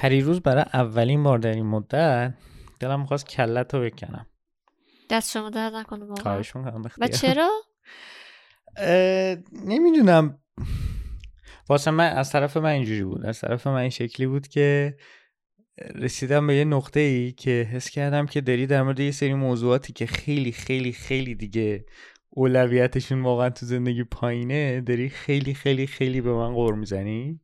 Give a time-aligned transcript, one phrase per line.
[0.00, 2.34] پریروز برای اولین بار در این مدت
[2.80, 4.26] دلم می‌خواست کلت رو بکنم.
[5.10, 7.08] دست شما درد نکنه واقعا؟ خواهش می‌کنم و.
[7.08, 7.50] چرا؟
[9.64, 10.38] نمی‌دونم.
[11.68, 13.26] واسه من از طرف من اینجوری بود.
[13.26, 14.96] از طرف من این شکلی بود که
[15.94, 19.92] رسیدم به یه نقطه ای که حس کردم که داری در مورد یه سری موضوعاتی
[19.92, 21.84] که خیلی خیلی خیلی دیگه
[22.30, 27.40] اولویتشون واقعا تو زندگی پایینه داری خیلی خیلی خیلی به من غور می‌زنی؟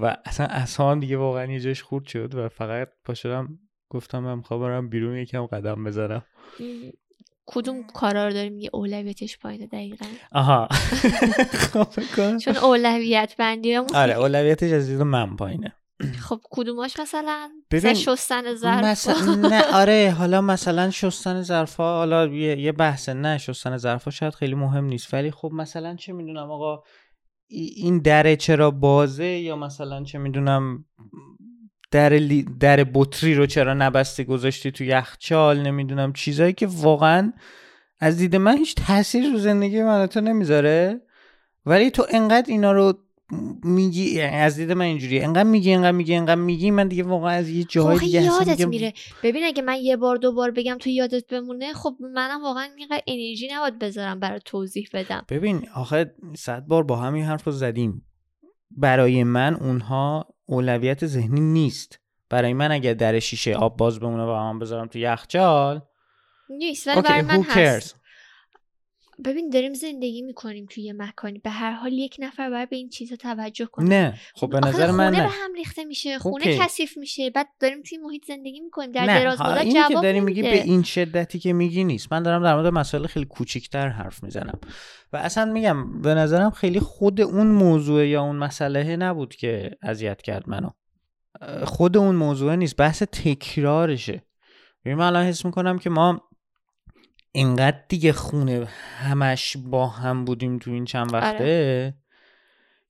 [0.00, 3.58] و اصلا اصلا دیگه واقعا یه جاش خورد شد و فقط پا شدم
[3.90, 6.22] گفتم من می‌خوام برم بیرون یکم قدم بزنم.
[7.46, 10.06] کدوم کارا رو داریم یه اولویتش پایینه دقیقا.
[10.32, 10.68] آها.
[11.72, 11.88] خب.
[12.44, 15.74] چون اولویت بندی آره اولویتش از من پایینه.
[16.20, 22.58] خب کدوماش مثلا؟ ببین، شستن ظرف مثلا نه آره حالا مثلا شستن ظرفا حالا یه,
[22.60, 25.14] یه بحث نه شستن ظرفا شاید خیلی مهم نیست.
[25.14, 26.82] ولی خب مثلا چه می‌دونم آقا
[27.54, 30.84] این دره چرا بازه یا مثلا چه می‌دونم
[31.90, 37.32] در, لی- در بطری رو چرا نبسته گذاشتی تو یخچال نمی‌دونم چیزایی که واقعا
[38.00, 41.00] از دید من هیچ تاثیر رو زندگی من تو نمی‌ذاره؟
[41.66, 42.98] ولی تو انقدر اینا رو
[43.64, 47.30] میگی یعنی از دید من اینجوری انقدر میگی انقدر میگی انقدر میگی من دیگه واقعا
[47.30, 48.92] از یه خب دیگه یادت دیگه- میره.
[49.22, 53.02] ببین اگه من یه بار دو بار بگم تو یادت بمونه خب منم واقعا اینقدر
[53.06, 55.24] انرژی نباید بذارم برای توضیح بدم.
[55.28, 58.06] ببین آخه صد بار با هم این حرف رو زدیم.
[58.70, 62.00] برای من اونها اولویت ذهنی نیست.
[62.30, 65.80] برای من اگه در شیشه آب باز بمونه و من بذارم تو یخچال
[66.50, 68.00] نیست ولی برای من هست.
[69.24, 71.38] ببین داریم زندگی می‌کنیم توی یه مکانی.
[71.38, 73.88] به هر حال یک نفر باید به این چیزا توجه کنه.
[73.88, 74.18] نه.
[74.34, 75.22] خب به نظر من خونه نه.
[75.22, 76.58] به هم ریخته میشه خونه اوکی.
[76.58, 77.30] کثیف میشه.
[77.30, 78.92] بعد داریم توی محیط زندگی می‌کنیم.
[78.92, 80.42] در نه دراز مدت اینی که جواب داری میگی.
[80.42, 82.12] به این شدتی که میگی نیست.
[82.12, 84.58] من دارم در مورد مسائل خیلی کوچیکتر حرف می‌زنم.
[85.12, 90.22] و اصلا میگم به نظرم خیلی خود اون موضوع یا اون مسئله نبود که اذیت
[90.22, 90.70] کرد منو.
[91.64, 92.76] خود اون موضوع نیست.
[92.76, 94.22] بحث تکرارشه.
[94.84, 96.28] ببین من الان حس می‌کنم که ما
[97.36, 98.68] اینقدر دیگه خونه
[98.98, 101.94] همش با هم بودیم تو این چند وقته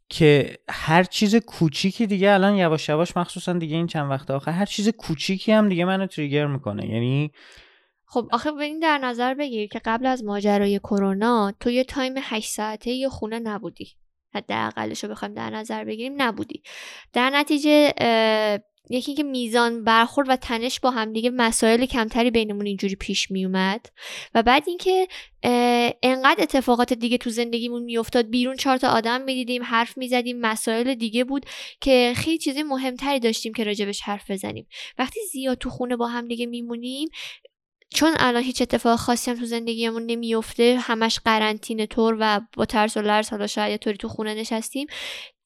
[0.08, 4.64] که هر چیز کوچیکی دیگه الان یواش یواش مخصوصا دیگه این چند وقت آخر هر
[4.64, 6.86] چیز کوچیکی هم دیگه منو تریگر می‌کنه.
[6.86, 7.32] یعنی
[8.06, 12.14] خب آخه به این در نظر بگیر که قبل از ماجرای کرونا تو یه تایم
[12.18, 13.88] 8 ساعته یه خونه نبودی.
[14.34, 16.62] حداقلش رو بخوایم در نظر بگیریم نبودی.
[17.12, 17.92] در نتیجه
[18.90, 23.44] یکی که میزان برخورد و تنش با هم دیگه مسائل کمتری بینمون اینجوری پیش می
[23.44, 23.86] اومد
[24.34, 25.08] و بعد اینکه
[26.02, 31.24] انقدر اتفاقات دیگه تو زندگیمون میافتاد بیرون چهار تا آدم می‌دیدیم حرف می‌زدیم مسائل دیگه
[31.24, 31.46] بود
[31.80, 34.66] که خیلی چیزای مهمتری داشتیم که راجبش حرف بزنیم.
[34.98, 37.08] وقتی زیاد تو خونه با هم دیگه میمونیم
[37.94, 42.96] چون الان هیچ اتفاق خاصی هم تو زندگیمون نمیفته همش قرنطینه طور و با ترس
[42.96, 44.86] و لرز حالا شاید یه طوری تو خونه نشستیم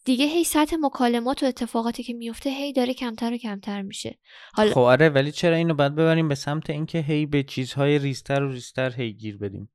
[0.09, 4.19] دیگه هی سطح مکالمات و اتفاقاتی که میفته هی داره کمتر و کمتر میشه.
[4.53, 8.43] حالا خب آره ولی چرا اینو باید ببریم به سمت اینکه هی به چیزهای ریزتر
[8.43, 9.71] و ریزتر هی گیر بدیم؟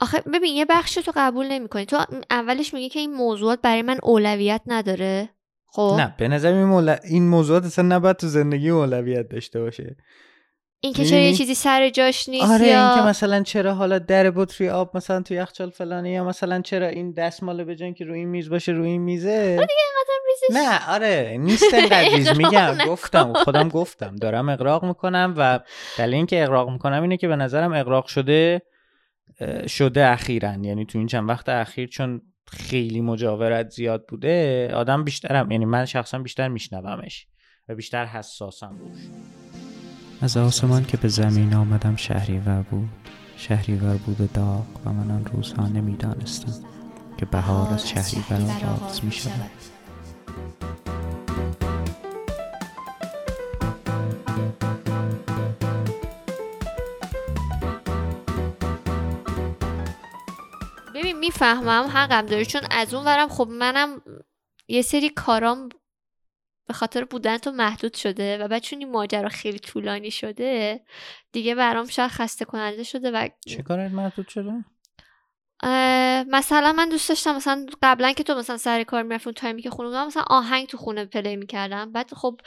[0.00, 1.84] آخه ببین یه بخش تو قبول نمی‌کنی.
[1.84, 5.28] تو اولش میگه که این موضوعات برای من اولویت نداره.
[5.66, 6.96] خب؟ نه به نظر این, مول...
[7.04, 9.96] این موضوعات اصلا نباید تو زندگی اولویت داشته باشه.
[10.84, 14.68] اینکه چرا یه؟ چیزی سر جاش نیست آره یا اینکه مثلا چرا حالا در بطری
[14.68, 18.50] آب مثلا تو یخچال فلانه یا مثلا چرا این دستمال به که روی این میز
[18.50, 19.66] باشه روی این میزه
[20.26, 22.78] ریزش نه آره نیست انقدر میگم.
[22.88, 25.60] گفتم خودم گفتم دارم اقراق می‌کنم و
[25.98, 28.62] دلیل اینکه اقراق می‌کنم اینه که به نظرم اقراق شده
[29.66, 35.50] شده اخیرا یعنی تو این چند وقت اخیر چون خیلی مجاورت زیاد بوده آدم بیشترم
[35.50, 37.26] یعنی من شخصا بیشتر میشنومش
[37.68, 39.43] و بیشتر حساسم روش
[40.24, 42.88] از آسمان که به زمین آمدم شهریور بود.
[43.36, 46.52] شهریور بود و داغ و من آن روزها نمی‌دانستم
[47.18, 49.50] که بهار از شهریور آغاز می شود
[60.94, 63.88] ببین می‌فهمم حقم داری چون از اون ورم خب منم
[64.68, 65.68] یه سری کارام
[66.66, 70.80] به خاطر بودن تو محدود شده و بعد چون این ماجرا خیلی طولانی شده
[71.32, 74.64] دیگه برام شاید خسته کننده شده و چه کارت محدود شده؟
[76.28, 79.70] مثلا من دوست داشتم مثلا قبلا که تو مثلا سر کار می‌رفتی اون تایمی که
[79.70, 82.40] خونه بودم مثلا آهنگ تو خونه پلی می‌کردم بعد خب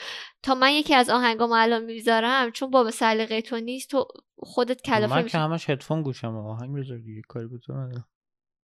[0.43, 4.07] تا من یکی از آهنگامو الان می‌ذارم چون باب سلیقه تو نیست تو
[4.37, 8.07] خودت کلافه من که همش هدفون گوشم آهنگ بذار دیگه کاری به تو ندارم.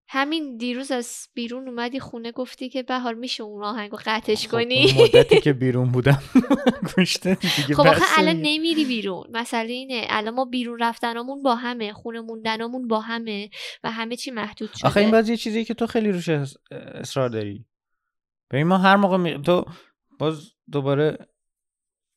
[0.08, 4.92] همین دیروز از بیرون اومدی خونه گفتی که بهار میشه اون آهنگو قطعش خب، کنی؟
[4.92, 6.22] اون مدتی که بیرون بودم
[6.96, 8.36] گوشته دیگه خب آخه الان.
[8.36, 9.24] نمیری بیرون.
[9.32, 13.50] مسئله اینه الان ما بیرون رفتنامون با همه خونه موندنامون با همه
[13.84, 14.88] و همه چی محدود شده.
[14.88, 16.28] آخه این باز یه چیزی که تو خیلی روش
[16.70, 17.64] اصرار داری.
[18.50, 19.42] ببین ما هر موقع می...
[19.42, 19.64] تو
[20.18, 21.18] باز دوباره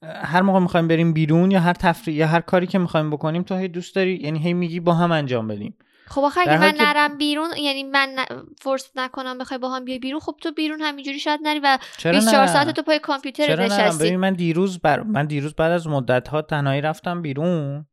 [0.03, 3.55] هر موقع می‌خوایم بریم بیرون یا هر تفریح یا هر کاری که می‌خوایم بکنیم تو
[3.55, 5.77] هی دوست داری یعنی هی میگی با هم انجام بدیم.
[6.09, 8.25] خب آخه اگه من نرم بیرون یعنی من ن-
[8.61, 12.11] فرصت نکنم بخوای با هم بیای بیرون خب تو بیرون همینجوری شاید نری و چرا
[12.11, 14.05] 24 نه؟ ساعت تو پای کامپیوتر نشستی.
[14.05, 15.03] ببین من دیروز بر...
[15.03, 17.85] من دیروز بعد از مدت ها تنهایی رفتم بیرون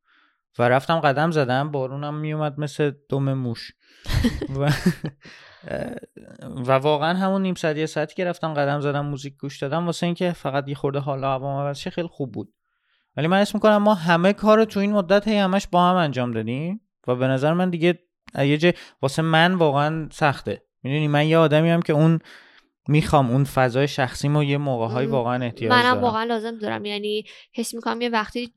[0.59, 3.73] و رفتم قدم زدم بارونم میومد مثل دم موش.
[4.59, 4.73] و...
[6.67, 10.07] و واقعا همون نیم ساعت یه ساعتی که رفتم قدم زدم موزیک گوش دادم واسه
[10.07, 12.55] اینکه فقط یه خورده حالا هوا عوض خیلی خوب بود.
[13.17, 15.97] ولی من اسم می‌کنم ما همه کار رو تو این مدت هی همش با هم
[15.97, 17.99] انجام دادیم و به نظر من دیگه
[18.39, 18.73] یه جای
[19.03, 20.63] واسه من واقعا سخته.
[20.83, 22.19] می‌دونی من یه آدمی هم که اون
[22.89, 26.03] می‌خوام اون فضای شخصیمو یه موقعهایی م، واقعا احتیاج منم دارم.
[26.03, 26.85] واقعا لازم دارم.
[26.85, 28.53] یعنی حس می‌کنم یه وقتی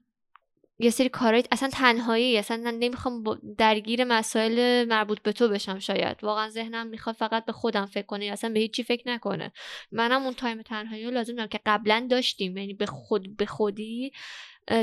[0.80, 3.24] یه سری کارهای اصلا تنهایی اصلا نمی‌خوام
[3.58, 6.24] درگیر مسائل مربوط به تو بشم شاید.
[6.24, 9.52] واقعا ذهنم می‌خواد فقط به خودم فکر کنه یا اصلا به هیچی فکر نکنه.
[9.92, 12.58] منم اون تایم تنهایی رو لازم دارم که قبلا داشتیم.
[12.58, 14.12] یعنی به خود به خودی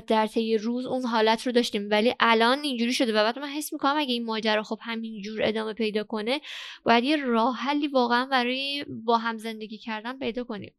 [0.06, 1.88] در طی روز اون حالت رو داشتیم.
[1.90, 5.72] ولی الان اینجوری شده و بعد من حس می‌کنم اگه این ماجرا خب همینجور ادامه
[5.72, 6.40] پیدا کنه
[6.84, 10.75] باید یه راه حلی واقعا برای با هم زندگی کردن پیدا کنیم.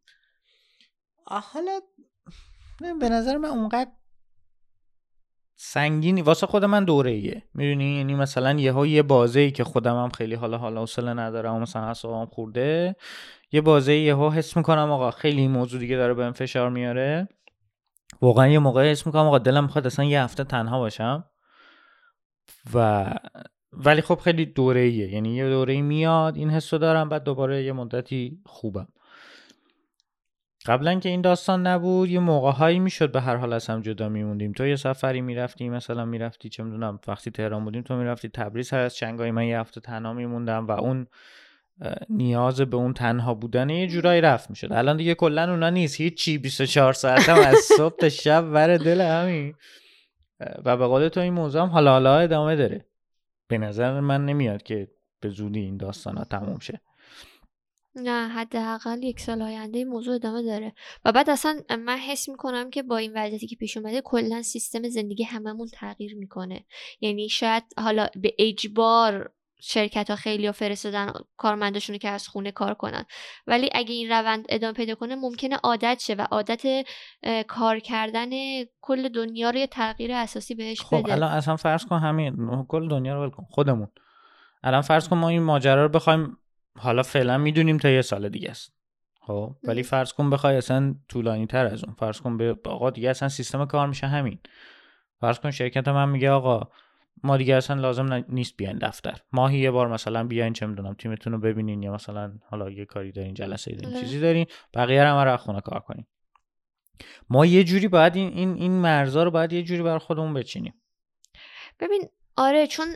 [1.25, 1.79] حالا
[2.99, 3.91] به نظر من اونقدر
[5.55, 10.03] سنگینی واسه خود من دوره ایه می‌دونی؟ یعنی مثلا یه یه بازه ای که خودم
[10.03, 12.95] هم خیلی حالا حالا حوصله ندارم و مثلا اعصابم خورده
[13.51, 17.27] یه بازه یهو حس می‌کنم آقا خیلی موضوع دیگه داره بهم فشار میاره.
[18.21, 21.25] واقعا یه موقع حس می‌کنم آقا دلم می‌خواد اصلا یه هفته تنها باشم.
[22.73, 23.05] و
[23.73, 27.63] ولی خب خیلی دوره ایه یعنی یه دوره ای میاد این حسو دارم بعد دوباره
[27.63, 28.87] یه مدتی خوبم.
[30.65, 34.09] قبلا که این داستان نبود یه موقع هایی می‌شد به هر حال از هم جدا
[34.09, 34.51] میموندیم.
[34.51, 38.79] تو یه سفری می‌رفتی مثلا می‌رفتی چه می‌دونم وقتی تهران بودیم تو می‌رفتی تبریز هر
[38.79, 41.07] از چنگای من یه هفته تنها میموندم و اون
[42.09, 44.73] نیاز به اون تنها بودن یه جورایی رفت می‌شد.
[44.73, 46.01] الان دیگه کلا اونا نیست.
[46.01, 48.43] هیچی 24 ساعت هم از صبح تا شب.
[48.51, 49.55] ور دل همین.
[50.65, 52.85] و به قول تو این موضوع هم حالا حالا ادامه داره.
[53.47, 54.87] به نظر من نمیاد که
[55.19, 56.81] به زودی این داستان ها تموم شه.
[57.95, 60.73] نه حداقل یک سال آینده این موضوع ادامه داره.
[61.05, 64.89] و بعد اصلا من حس می‌کنم که با این وضعیتی که پیش اومده کلا سیستم
[64.89, 66.65] زندگی هممون تغییر می‌کنه.
[67.01, 72.73] یعنی شاید حالا به اجبار شرکت ها خیلی ها فرستادن کارمنداشونو که از خونه کار
[72.73, 73.05] کنن.
[73.47, 76.85] ولی اگه این روند ادامه پیدا کنه ممکنه عادت شه و عادت
[77.47, 78.29] کار کردن
[78.81, 81.13] کل دنیا رو یه تغییر اساسی بهش خب بده.
[81.13, 83.87] الان اصلا فرض کن همین کل دنیا رو ول کن خودمون.
[84.63, 86.37] الان فرض کن ما این ماجرا رو بخوایم
[86.79, 88.73] حالا فعلا می‌دونیم تا یه سال دیگه است.
[89.21, 89.83] خب ولی.
[89.83, 91.95] فرض کن بخوای اصلا طولانی تر از اون.
[91.99, 94.39] فرض کن به آقا دیگه اصلا سیستم کار میشه همین.
[95.21, 96.69] فرض کن شرکت من میگه آقا
[97.23, 99.21] ما دیگه اصلا لازم نیست بیاین دفتر.
[99.31, 103.11] ماهی یه بار مثلا بیاین چه می‌دونم تیمتون رو ببینین یا مثلا حالا یه کاری
[103.11, 104.05] دارین جلسه ای دارین آره.
[104.05, 106.05] چیزی دارین بقیه رو هم خونه کار کنین.
[107.29, 110.73] ما یه جوری باید این این این مرزا رو باید یه جوری بر خودمون بچینیم.
[111.79, 112.01] ببین
[112.37, 112.87] آره چون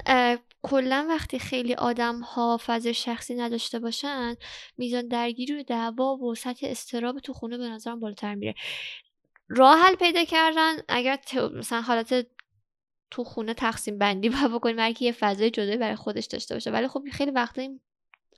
[0.62, 4.36] کلا وقتی خیلی آدم ها فضای شخصی نداشته باشن
[4.78, 8.56] میزان درگیری و دعوا و سطح استراب تو خونه به نظرم بالاتر میره.
[9.50, 11.20] راه حل پیدا کردن اگر
[11.54, 12.28] مثلا حالت
[13.12, 16.72] تو خونه تقسیم بندی با بکنیم هر یه فضای جدایی برای خودش داشته باشه.
[16.72, 17.80] ولی خب خیلی وقتا این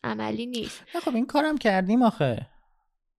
[0.04, 0.84] عملی نیست.
[1.06, 2.48] خب این کارم کردیم آخه.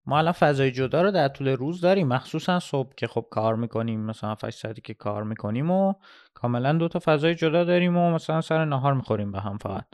[0.06, 2.08] ما الان فضای جدا رو در طول روز داریم.
[2.08, 5.94] مخصوصا صبح که خب کار می‌کنیم مثلا 8 ساعتی که کار می‌کنیم و
[6.34, 9.84] کاملا دو تا فضای جدا داریم و مثلا سر نهار می‌خوریم به هم فقط.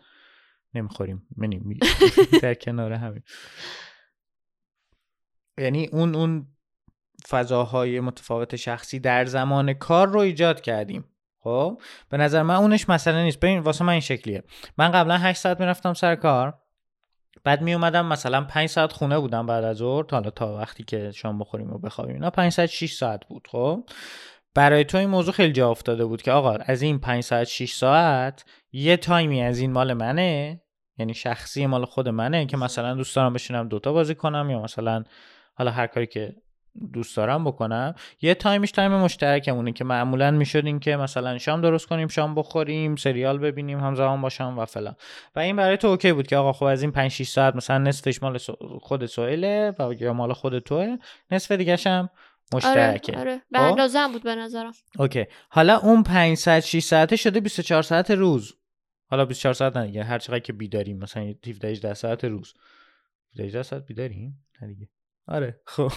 [0.74, 1.26] نمی‌خوریم.
[1.36, 1.78] منیم
[2.42, 3.22] در کنار همین.
[5.58, 6.46] یعنی اون اون
[7.28, 11.04] فضاهای متفاوت شخصی در زمان کار رو ایجاد کردیم.
[11.44, 13.40] خب به نظر من اونش مسئله نیست.
[13.40, 14.42] ببین واسه من این شکلیه.
[14.78, 16.58] من قبلا 8 ساعت می‌رفتم سر کار.
[17.44, 20.02] بعد می اومدم مثلا 5 ساعت خونه بودم بعد از ظهر.
[20.02, 23.48] تا حالا تا وقتی که شام بخوریم و بخوابیم اینا 5 ساعت 6 ساعت بود.
[23.50, 23.84] خب
[24.54, 27.72] برای تو این موضوع خیلی جا افتاده بود که آقا از این 5 ساعت 6
[27.72, 30.62] ساعت یه تایمی از این مال منه
[30.98, 35.04] یعنی شخصی مال خود منه که مثلا دوست دارم بشینم دوتا بازی کنم یا مثلا
[35.54, 36.36] حالا هر کاری که
[36.92, 37.94] دوست دارم بکنم.
[38.22, 42.34] یه time ش time مشترکمونه که معمولا می‌شد این که مثلا شام درست کنیم شام
[42.34, 44.96] بخوریم سریال ببینیم همزمان باشم و فلان.
[45.36, 47.78] و این برای تو OK بود که آقا خب از این 5 6 ساعت مثلا
[47.78, 48.38] نصفش مال
[48.80, 50.96] خود سوئله و یا مال خود توه.
[51.30, 52.10] نصف دیگه هم
[52.52, 53.18] آره مشترکه.
[53.18, 53.42] آره.
[53.50, 54.72] به خب؟ اندازه هم بود به نظرم.
[54.98, 55.24] OK.
[55.48, 58.54] حالا اون 5 ساعت 6 ساعته شده 24 ساعت روز.
[59.10, 60.04] حالا 24 ساعت نه دیگه.
[60.04, 62.54] هر چقدر که بیداریم مثلا 17 18 ساعت روز.
[63.38, 64.88] 18 ساعت بیداریم؟ نه دیگه.
[65.28, 65.92] آره خب.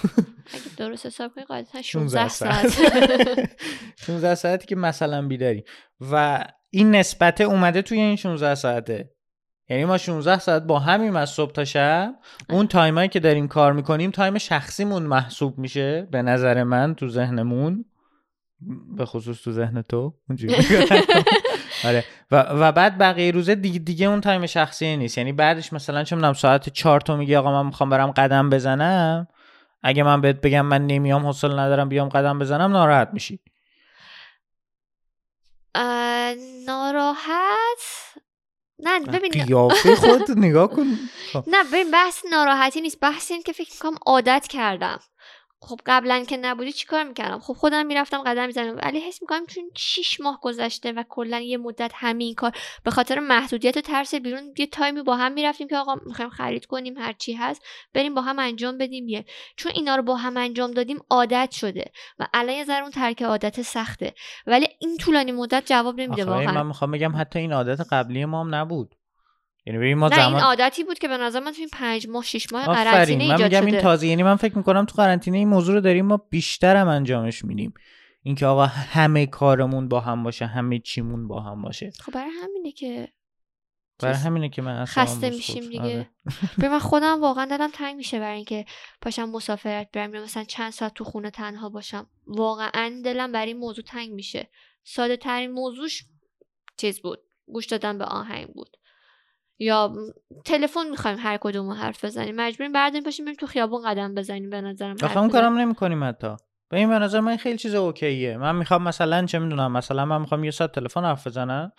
[0.53, 3.50] اگه درست حساب کنی قاعدتا 16 16 ساعت.
[3.97, 5.63] 16 ساعتی که مثلا بیداری
[6.11, 9.11] و این نسبت اومده توی این 16 ساعته.
[9.69, 12.13] یعنی ما 16 ساعت با همیم از صبح تا شب.
[12.50, 17.07] اون time ایی که داریم کار می‌کنیم time شخصیمون محسوب میشه به نظر من تو
[17.09, 17.85] ذهنمون.
[18.98, 20.13] به خصوص تو ذهن تو
[21.86, 22.03] آره.
[22.32, 25.18] و, و بعد بقیه روزه دیگه, دیگه اون time شخصی نیست.
[25.18, 29.27] یعنی بعدش مثلا چه می‌دونم ساعت چهار تو میگی آقا من می‌خوام برم قدم بزنم.
[29.84, 33.39] اگه من بهت بگم من نمیام حوصله ندارم بیام قدم بزنم ناراحت میشی.
[36.68, 37.82] ناراحت؟
[38.80, 40.86] نه ببین قیافه خود نگاه کن.
[41.48, 43.00] نه ببین بحث ناراحتی نیست.
[43.00, 45.00] بحث این که فکر کنم عادت کردم.
[45.63, 49.63] خب قبلا که نبودی چیکار می‌کردم؟ خب خودم می‌رفتم قدم می‌زنم ولی حس می‌کنم چون
[49.75, 52.51] 6 ماه گذشته و کلا یه مدت همین کار
[52.84, 56.65] به خاطر محدودیت و ترس بیرون یه تایمی با هم می‌رفتیم که آقا می‌خوایم خرید
[56.65, 59.25] کنیم هر چی هست بریم با هم انجام بدیم یه.
[59.56, 63.22] چون اینا رو با هم انجام دادیم عادت شده و الان یه ذره اون ترک
[63.22, 64.13] عادت سخته.
[64.48, 66.51] ولی این طولانی مدت جواب نمیده واقعا.
[66.51, 68.96] من می‌خوام بگم حتی این عادت قبلی ما هم نبود.
[69.65, 70.34] یعنی ما نه زمان...
[70.34, 73.44] این عادتی بود که به نظر من تو این پنج ماه شش ماه قرنطینه من
[73.44, 76.75] میگم این تازه یعنی من فکر می‌کنم تو قرنطینه این موضوع رو داریم ما بیشتر
[76.75, 77.74] هم انجامش میدیم.
[78.24, 81.91] اینکه آقا همه کارمون با هم باشه همه چیمون با هم باشه.
[82.00, 83.08] خب برای همینه که
[84.00, 85.82] برای همینه که من خسته میشیم دیگه.
[85.82, 86.10] آره.
[86.62, 88.65] به من خودم واقعا دلم تنگ میشه برای اینکه
[89.01, 92.08] پاشم مسافرت برم یا مثلا چند ساعت تو خونه تنها باشم.
[92.27, 94.50] واقعا دلم برای این موضوع تنگ میشه.
[94.84, 96.06] ساده ترین موضوعش
[96.77, 97.20] چیز بود.
[97.46, 98.77] گوش دادن به آهنگ بود.
[99.62, 99.94] یا
[100.46, 102.36] تلفن می‌خوایم هر کدوم حرف بزنیم.
[102.36, 104.96] مجبوریم برداریم پاشیم بریم تو خیابون قدم بزنیم به نظرم.
[105.03, 106.36] آخه اون کارم نمی‌کنیم حتی.
[106.70, 108.38] به این به نظر من خیلی چیز اوکیه.
[108.38, 111.72] من می‌خوام مثلا چه می‌دونم مثلا من می‌خوام یه ساعت تلفن حرف بزنم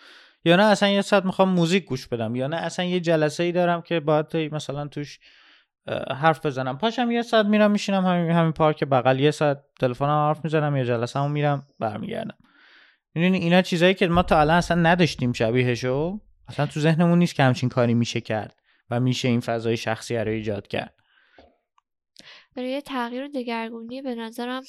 [0.45, 3.53] یا نه اصلا یه ساعت می‌خوام موزیک گوش بدم یا نه اصلا یه جلسه ای
[3.53, 5.19] دارم که باید مثلا توش
[6.21, 6.79] حرف بزنم.
[6.79, 10.85] پاشم یه ساعت میرم میشینم همین همین پارک بغل یه ساعت تلفنم حرف می‌زنم یا
[10.85, 12.37] جلسه هم میرم برمیگردم.
[13.15, 16.21] می‌دونی اینا چیزایی که ما تا الان اصلا نداشتیم شبیهشو
[16.53, 20.31] اصلا تو ذهنمون نیست که همچین کاری میشه کرد و میشه این فضای شخصی رو
[20.31, 20.95] ایجاد کرد.
[22.57, 24.63] برای تغییر و دگرگونی به نظرم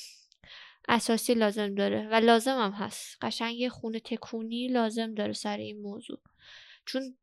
[0.88, 3.18] اساسی لازم داره و لازم هم هست.
[3.22, 6.20] قشنگ یه خونه تکونی لازم داره سر این موضوع.
[6.86, 7.18] چون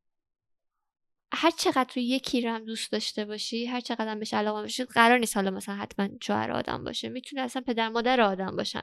[1.33, 4.85] هر چقدر تو یکی رو هم دوست داشته باشی هر چقدر هم بهش علاقه باشی
[4.85, 7.09] قرار نیست حالا مثلا حتما شوهر آدم باشه.
[7.09, 8.83] می‌تونه اصلا پدر مادر آدم باشن.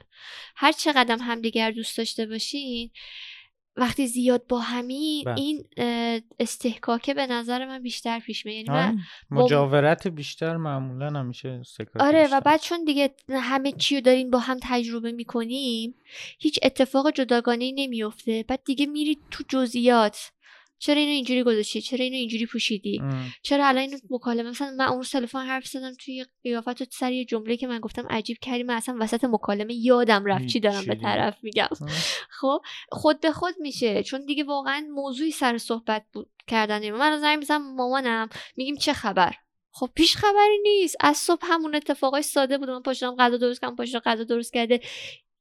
[0.56, 2.90] هر چقدر هم همدیگر دوست داشته باشین
[3.78, 5.34] وقتی زیاد با همین بله.
[5.34, 5.64] این
[6.38, 8.94] استحکاکه به نظر من بیشتر پیش میاد یعنی آره.
[9.30, 11.62] مجاورت بیشتر معمولا همیشه
[12.00, 15.94] آره و بعد چون دیگه همه چی رو دارین با هم تجربه می‌کنیم
[16.38, 20.32] هیچ اتفاق جداگانه نمیفته بعد دیگه میرید تو جزئیات
[20.78, 23.02] چرا اینو اینجوری گذاشتی؟ چرا اینو اینجوری پوشیدی؟
[23.42, 27.24] چرا الان اینو مکالمه مثلا من اون تلفن حرف زدم توی قیافت و سر یه
[27.24, 30.94] جمله که من گفتم عجیب کردی من اصلا وسط مکالمه یادم رفت چی دارم به
[30.94, 31.68] طرف میگم.
[32.30, 34.02] خب خود به خود میشه.
[34.02, 39.34] چون دیگه واقعا موضوعی سر صحبت بود کردن من زنگ می‌زنم مامانم میگیم چه خبر؟
[39.70, 40.96] خب هیچ خبری نیست.
[41.00, 42.70] از صبح همون اتفاقای ساده بود.
[42.70, 44.80] من پاشدم غذا درست کردم پاشدم غذا درست کرده.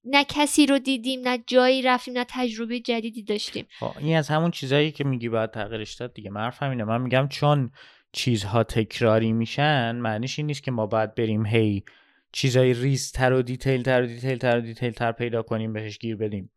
[0.10, 3.66] نه کسی رو دیدیم نه جایی رفتیم نه تجربه جدیدی داشتیم.
[3.80, 6.30] خب، این از همون چیزایی که میگی باید تغییرش داد دیگه.
[6.30, 7.72] من همینه من میگم چون
[8.12, 11.84] چیزها تکراری میشن معنیش این نیست که ما باید بریم هی
[12.32, 16.16] چیزای ریزتر و detail تر و detail تر و detail تر پیدا کنیم بهش گیر
[16.16, 16.52] بدیم.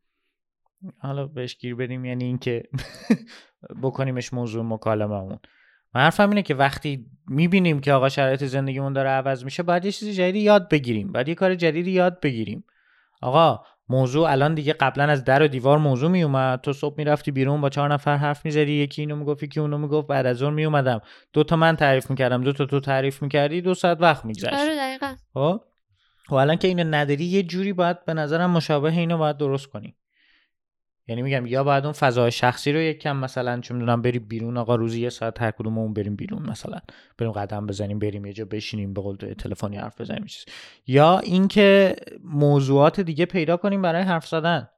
[0.98, 2.62] حالا بهش گیر بدیم یعنی اینکه
[3.82, 5.38] بکنیمش موضوع مکالممون
[5.94, 9.92] من حرفم اینه که وقتی می‌بینیم که آقا شرایط زندگیمون داره عوض میشه باید یه
[9.92, 11.12] چیز جدیدی یاد بگیریم.
[11.12, 12.64] باید یه کار جدیدی یاد بگیریم.
[13.20, 17.30] آقا موضوع الان دیگه قبلا از در و دیوار موضوع می اومد تو صبح می‌رفتی
[17.30, 18.72] بیرون با چهار نفر حرف می‌زدی.
[18.72, 20.06] یکی اینو می‌گفت یکی اونو می‌گفت.
[20.06, 21.00] بعد از اون میومدم
[21.32, 22.44] دو تا من تعریف می‌کردم.
[22.44, 23.60] دو تا تو تعریف می‌کردی.
[23.60, 24.52] دو ساعت وقت میگذشت.
[24.52, 25.14] آره دقیقا.
[25.34, 25.60] خب؟
[26.32, 29.96] الان که اینو نداری یه جوری باید به نظرم مشابه اینو باید درست کنی.
[31.08, 34.74] یعنی میگم یا باید اون فضای شخصی رو یکم مثلا چون می‌دونم بریم بیرون آقا
[34.74, 36.78] روزی یه ساعت هر کدوممون بریم بیرون مثلا.
[37.18, 40.44] بریم قدم بزنیم بریم یه جا بشینیم به قول تلفنی حرف بزنیم چیز.
[40.86, 44.68] یا اینکه موضوعات دیگه پیدا کنیم برای حرف زدن.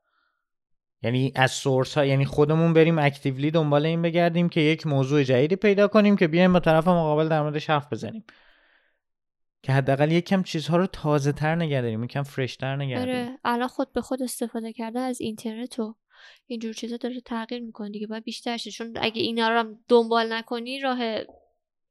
[1.03, 5.57] یعنی از سورس ها یعنی خودمون بریم اکتیولی دنبال این بگردیم که یک موضوع جدیدی
[5.57, 8.25] پیدا کنیم که بیایم با طرف مقابل در موردش حرف بزنیم.
[9.63, 13.39] که حداقل یکم چیزها رو تازه تر نگه داریم یکم فرش تر نگه آره.
[13.45, 15.95] الان خود به خود استفاده کرده از اینترنت و
[16.47, 18.07] اینجور چیزا داره تغییر می‌کنه دیگه.
[18.07, 18.71] باید بیشتر شه.
[18.71, 20.99] چون اگه اینا رو هم دنبال نکنی راه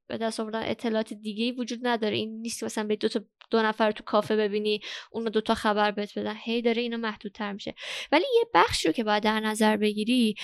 [0.07, 2.15] به دست آوردن اطلاعات دیگه وجود نداره.
[2.15, 5.53] این نیست که مثلا به دو تا دو نفر تو کافه ببینی اون دو تا
[5.53, 6.35] خبر بهت بدن.
[6.43, 7.75] هی داره اینا محدودتر میشه.
[8.11, 10.35] ولی یه بخش رو که باید در نظر بگیری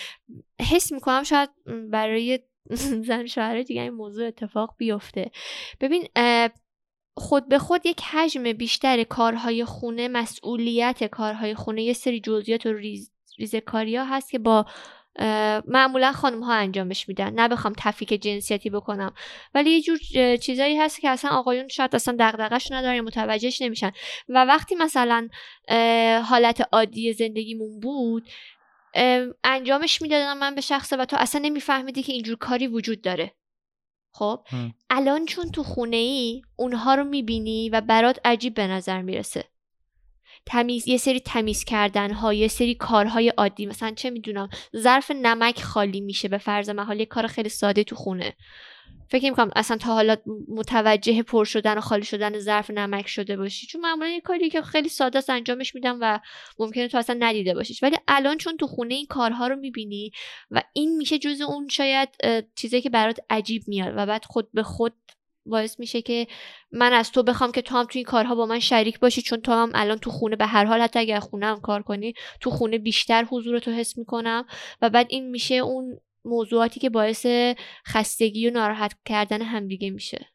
[0.71, 1.49] حس می‌کنم شاید
[1.91, 2.39] برای
[3.07, 5.31] زن شوهر دیگه این موضوع اتفاق بیفته.
[5.79, 6.07] ببین
[7.17, 12.73] خود به خود یک حجم بیشتر کارهای خونه مسئولیت کارهای خونه یه سری جزئیات و
[12.73, 14.65] ریز ریزکاری ها هست که با
[15.67, 17.33] معمولا خانم ها انجامش میدن.
[17.33, 19.13] نه بخوام تفکیک جنسیتی بکنم.
[19.53, 19.97] ولی یه جور
[20.37, 23.91] چیزایی هست که اصلا آقایون شاید اصلا دغدغش ندارن متوجهش نمیشن.
[24.29, 25.29] و وقتی مثلا
[26.23, 28.29] حالت عادی زندگیمون بود
[29.43, 33.33] انجامش می‌دادم من به شخصه و تو اصلا نمیفهمیدی که اینجور کاری وجود داره.
[34.13, 34.45] خب؟
[34.89, 39.43] الان چون تو خونه ای اونها رو می‌بینی و برات عجیب به نظر می‌رسه.
[40.47, 43.65] تمیز یه سری تمیز کردن ها یه سری کارهای عادی.
[43.65, 47.95] مثلا چه می‌دونم ظرف نمک خالی میشه به فرض محال یه کار خیلی ساده تو
[47.95, 48.33] خونه.
[49.09, 50.15] فکر می‌کنم اصلا تا حالا
[50.47, 53.67] متوجه پر شدن و خالی شدن ظرف نمک شده باشی.
[53.67, 56.19] چون معمولا یه کاری که خیلی ساده است انجامش میدم و
[56.59, 57.83] ممکنه تو اصلا ندیده باشیش.
[57.83, 60.11] ولی الان چون تو خونه این کارها رو می‌بینی
[60.51, 62.09] و این میشه جز اون شاید
[62.55, 64.93] چیزی که برات عجیب میاد و بعد خود به خود
[65.49, 66.27] باعث میشه که
[66.71, 69.41] من از تو بخوام که تو هم تو این کارها با من شریک باشی چون
[69.41, 72.49] تو هم الان تو خونه به هر حال حتی اگر خونه هم کار کنی تو
[72.49, 74.45] خونه بیشتر حضور تو حس می‌کنم
[74.81, 77.25] و بعد این میشه اون موضوعاتی که باعث
[77.87, 80.27] خستگی و ناراحت کردن همدیگه میشه.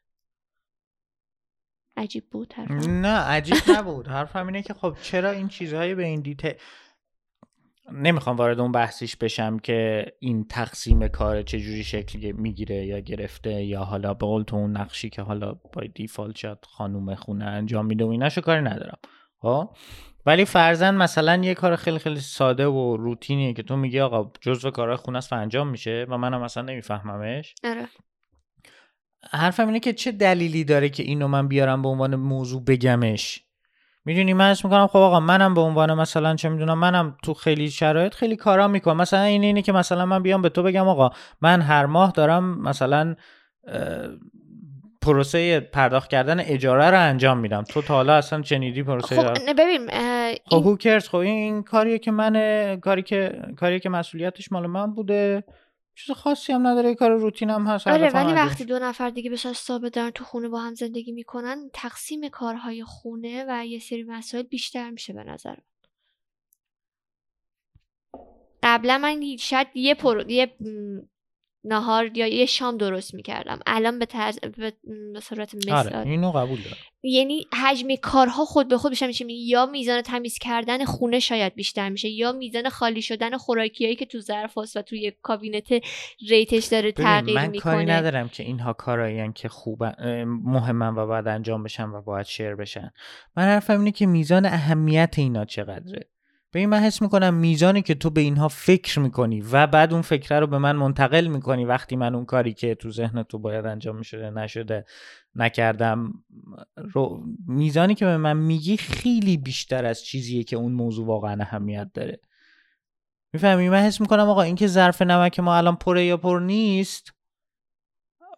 [1.97, 2.53] عجیب بود
[2.87, 4.07] نه عجیب نبود.
[4.07, 6.57] حرفم اینه که خب چرا این چیزهایی به این دیته
[7.91, 13.83] نمی‌خوام وارد اون بحثیش بشم که این تقسیم کار چجوری شکل می‌گیره یا گرفته یا
[13.83, 18.05] حالا به قول تو اون نقشی که حالا با دیفالت شد خانوم خونه انجام میده
[18.05, 18.97] و ایناشو کاری ندارم.
[19.39, 19.69] خب؟
[20.25, 24.71] ولی فرزن مثلا یه کار خیلی خیلی ساده و روتینیه که تو میگی آقا جزو
[24.71, 27.55] کارهای خونه است و انجام میشه و منم مثلا نمیفهممش.
[27.63, 27.87] آره.
[29.29, 33.43] حرفم اینه که چه دلیلی داره که اینو من بیارم به عنوان موضوع بگمش؟
[34.05, 37.69] می‌دونی من اسم می‌کنم خب آقا منم به عنوان مثلا چه می‌دونم منم تو خیلی
[37.69, 38.97] شرایط خیلی کارا می‌کنم.
[38.97, 41.09] مثلا این اینه که مثلا من بیام به تو بگم آقا
[41.41, 43.15] من هر ماه دارم مثلا
[45.01, 47.63] پروسه پرداخت کردن اجاره رو انجام میدم.
[47.63, 49.89] تو تا حالا اصلا چنیدی پروسه؟ خب ببین
[50.45, 52.35] خب هوکرز خب این کاریه که من
[52.75, 55.43] کاری که کاریه که مسئولیتش مال من بوده.
[55.95, 59.35] چیز خاصی هم نداره کار روتین هم هست آره ولی وقتی دو نفر دیگه به
[59.35, 64.43] ثابت دارن تو خونه با هم زندگی می‌کنن تقسیم کارهای خونه و یه سری مسائل
[64.43, 65.55] بیشتر میشه به نظر
[68.63, 70.31] قبلا من شاید یه, پرو...
[70.31, 70.55] یه
[71.63, 73.59] نهار یا یه شام درست می‌کردم.
[73.67, 74.73] الان به, طرز به
[75.21, 75.93] صورت مثال.
[75.93, 76.77] آره اینو قبول دارم.
[77.05, 81.89] یعنی حجم کارها خود به خود بیشتر میشه یا میزان تمیز کردن خونه شاید بیشتر
[81.89, 85.67] میشه یا میزان خالی شدن خوراکیایی که تو ظرف و توی کابینت
[86.29, 89.83] rate ش داره تغییر من می‌کنه کاری ندارم که اینها کارایی که خوب
[90.25, 92.91] مهمن و باید انجام بشن و باید share بشن.
[93.37, 96.09] من حرفم اینه که میزان اهمیت اینا چقدره؟
[96.53, 100.01] به این من حس می‌کنم میزانی که تو به اینها فکر می‌کنی و بعد اون
[100.01, 103.65] فکره رو به من منتقل می‌کنی وقتی من اون کاری که تو ذهن تو باید
[103.65, 104.85] انجام می‌شده نشده
[105.35, 106.13] نکردم
[106.75, 111.89] رو میزانی که به من میگی خیلی بیشتر از چیزیه که اون موضوع واقعا اهمیت
[111.93, 112.19] داره.
[113.33, 117.13] می‌فهمی؟ من حس می‌کنم آقا اینکه ظرف نمک ما الان پره یا پر نیست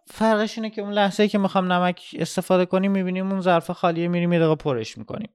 [0.06, 4.32] فرقش اینه که اون لحظه که می‌خوام نمک استفاده کنیم می‌بینیم اون ظرف خالیه میریم
[4.32, 5.28] یه دقیقه پرش می‌کنیم.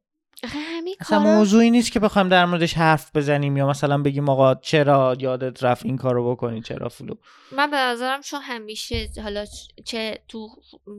[1.00, 5.64] اصلا موضوعی نیست که بخوایم در موردش حرف بزنیم یا مثلا بگیم آقا چرا یادت
[5.64, 7.16] رفت این کارو بکنی چرا فلان.
[7.52, 9.46] من به نظرم چون همیشه حالا
[9.86, 10.50] چه تو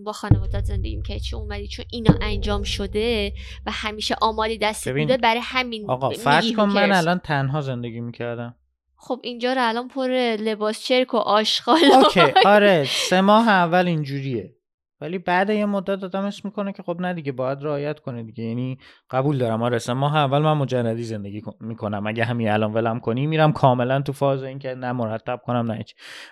[0.05, 3.33] با خانوادت زندگی که چه اومدی چون اینا انجام شده
[3.67, 8.55] و همیشه آماده دستی بوده برای همین آقا فرض کن من الان تنها زندگی می‌کردم.
[8.97, 10.09] خب اینجا رو الان پر
[10.41, 14.55] لباس چرک و آشغال اوکی آره سه ماه اول اینجوریه.
[15.03, 18.45] ولی بعد یه مدت آدم اسم می‌کنه که خب نه دیگه باید رعایت کنه دیگه.
[18.45, 18.79] یعنی
[19.11, 22.07] قبول دارم آره ماه اول من مجردی زندگی می‌کنم.
[22.07, 25.85] اگه همین الان ولم کنی میرم کاملا تو فاز اینکه نه مرتب کنم نه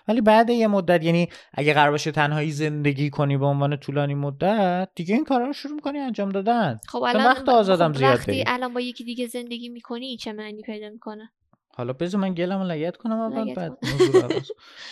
[0.09, 4.88] ولی بعد یه مدت یعنی اگه قرار باشه تنهایی زندگی کنی به عنوان طولانی مدت
[4.94, 6.80] دیگه این کارا رو شروع می‌کنی انجام دادن.
[6.88, 10.62] خب الان وقت آزادم خب زیاد وقتی الان با یکی دیگه زندگی می‌کنی چه معنی
[10.62, 11.30] پیدا می‌کنه؟
[11.76, 13.78] حالا بذار من گلمو لگت کنم اول بعد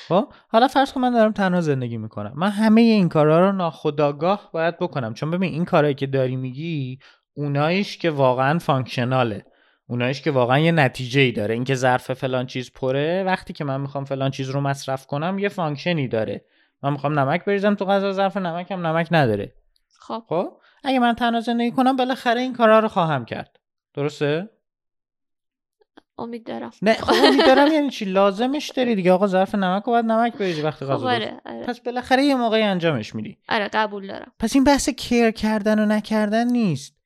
[0.09, 2.33] خب حالا فرض کن من دارم تنها زندگی می‌کنم.
[2.37, 5.15] من همه این کارا رو ناخودآگاه باید بکنم.
[5.15, 6.99] چون ببین این کارهایی که داری میگی
[7.35, 9.45] اونایش که واقعا functional ه
[9.87, 11.55] اونایش که واقعا یه نتیجه ای داره.
[11.55, 15.49] اینکه ظرف فلان چیز پره وقتی که من می‌خوام فلان چیز رو مصرف کنم یه
[15.49, 16.45] function ی داره.
[16.83, 19.55] من می‌خوام نمک بریزم تو غذا ظرف نمک هم نمک نداره.
[20.01, 20.23] خب.
[20.29, 20.53] خب؟
[20.85, 23.57] اگه من تنها زندگی کنم بالاخره این کارا رو خواهم کرد.
[23.95, 24.49] درسته؟
[26.19, 26.71] امید دارم.
[26.83, 29.13] نه خب امید دارم یعنی چی؟ لازمش داری دیگه.
[29.13, 31.63] آقا ظرف نمک رو باید نمک بریزی وقتی غذا خب آره، آره.
[31.63, 33.39] پس بالاخره یه موقعی انجامش میدی.
[33.49, 34.33] آره قبول دارم.
[34.39, 36.98] پس این بحث کیر کردن و نکردن نیست.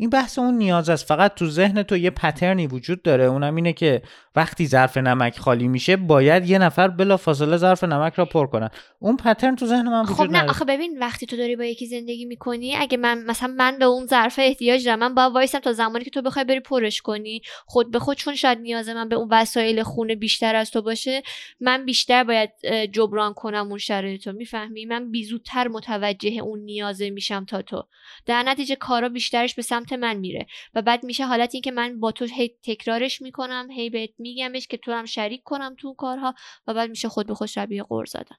[0.00, 1.06] این بحث اون نیاز است.
[1.06, 3.24] فقط تو ذهن تو یه پترنی وجود داره.
[3.24, 4.02] اونم اینه که
[4.36, 8.70] وقتی ظرف نمک خالی میشه باید یه نفر بلا فاصله ظرف نمک را پر کنن
[8.98, 11.86] اون پترن تو ذهن من وجود خب نه آخه ببین وقتی تو داری با یکی
[11.86, 15.72] زندگی می‌کنی اگه من مثلا من به اون ظرف احتیاج دارم من باید وایسم تا
[15.72, 19.16] زمانی که تو بخوای بری پرش کنی خود به خود چون شاید نیاز من به
[19.16, 21.22] اون وسایل خونه بیشتر از تو باشه
[21.60, 22.50] من بیشتر باید
[22.92, 24.32] جبران کنم اون شرایط رو.
[24.32, 27.84] می‌فهمی؟ من بی زودتر متوجه اون نیازه میشم تا تو.
[28.26, 30.46] در نتیجه کارا بیشترش به سمت من میره.
[30.74, 34.66] و بعد میشه حالت این که من با تو هی تکرارش می‌کنم هی بهت میگمش
[34.66, 36.34] که تو هم شریک کنم تو کارها
[36.66, 38.36] و بعد میشه خود به خود شبیه قور زدن.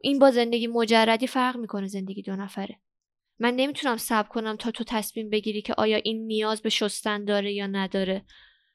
[0.00, 2.80] این با زندگی مجردی فرق می‌کنه زندگی دو نفره.
[3.38, 7.52] من نمی‌تونم صبر کنم تا تو تصمیم بگیری که آیا این نیاز به شستن داره
[7.52, 8.24] یا نداره.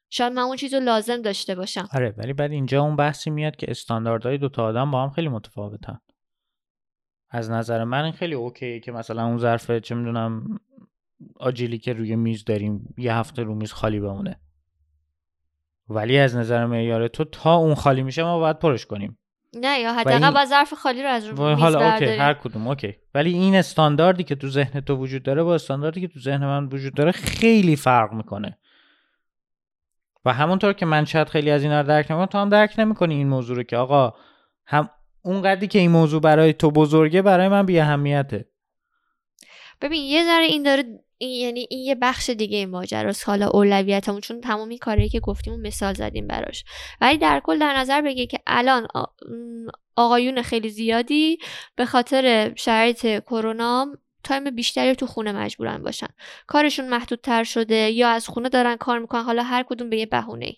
[0.09, 1.89] شاید من اون چیز رو لازم داشته باشم.
[1.93, 5.99] آره ولی بعد اینجا اون بحثی میاد که استانداردهای دوتا آدم با هم خیلی متفاوتن.
[7.29, 10.59] از نظر من خیلی اوکیه که مثلا اون ظرف چه می‌دونم
[11.39, 14.39] آجیلی که روی میز داریم یه هفته رو میز خالی بمونه.
[15.89, 19.17] ولی از نظر معیار تو تا اون خالی میشه ما باید پرش کنیم.
[19.55, 22.21] نه یا این- حداقل با ظرف خالی رو از رو و میز حالا اوکی برداریم.
[22.21, 22.95] هر کدوم اوکی.
[23.13, 26.65] ولی این استانداردی که تو ذهن تو وجود داره با استانداردی که تو ذهن من
[26.65, 28.57] وجود داره خیلی فرق می‌کنه.
[30.25, 33.15] و همونطور که من شاید خیلی از اینا رو درک نمی‌کنم تو هم درک نمی‌کنی
[33.15, 34.13] این موضوع رو که آقا
[34.65, 34.89] هم
[35.21, 38.49] اون قدری که این موضوع برای تو بزرگه برای من بی اهمیته
[39.81, 40.83] ببین یه ذره این داره
[41.23, 45.19] این یعنی این یه بخش دیگه این ماجراست حالا اولویتمون چون تمام این کاری که
[45.19, 46.63] گفتیم و مثال زدیم براش.
[47.01, 48.87] ولی در کل در نظر بگیر که الان
[49.95, 51.37] آقایون خیلی زیادی
[51.75, 53.87] به خاطر شرایط کرونا
[54.23, 56.07] تایم بیشتری تو خونه مجبورن باشن.
[56.47, 60.53] کارشون محدودتر شده یا از خونه دارن کار می‌کنن حالا هر کدوم به یه بهونه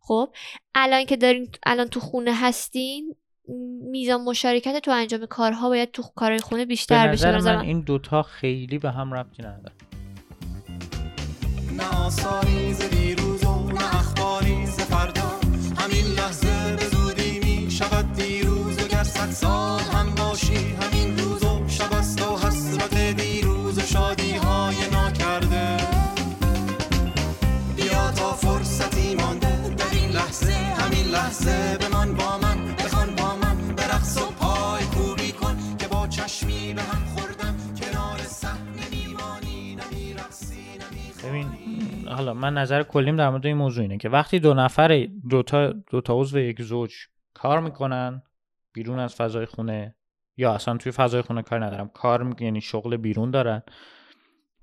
[0.00, 0.34] خب
[0.74, 3.16] الان که دارین الان تو خونه هستین
[3.90, 7.12] میزان مشارکت تو انجام کارها باید تو کارهای خونه به بیشتر بشه.
[7.12, 9.72] نظر به نظر من این دوتا خیلی به هم ربطی نداره.
[11.76, 15.30] نه آثاری ز دیروز و نه اخباری ز فردا.
[15.78, 19.44] همین لحظه به زودی می شود دیروز و گر صد
[19.94, 25.76] هم باشی همین روز و شب است و حسرت دیروز و شادی های ناکرده.
[27.76, 31.83] بیا تا فرصتی مانده در این لحظه همین لحظه
[42.14, 45.72] حالا من نظر کلیم در مورد این موضوع اینه که وقتی دو نفر دو تا
[45.72, 46.92] دو تا عضو یک زوج
[47.34, 48.22] کار می‌کنن
[48.72, 49.94] بیرون از فضای خونه
[50.36, 52.34] یا اصلا توی فضای خونه کار ندارم کار.
[52.40, 53.62] یعنی شغل بیرون دارن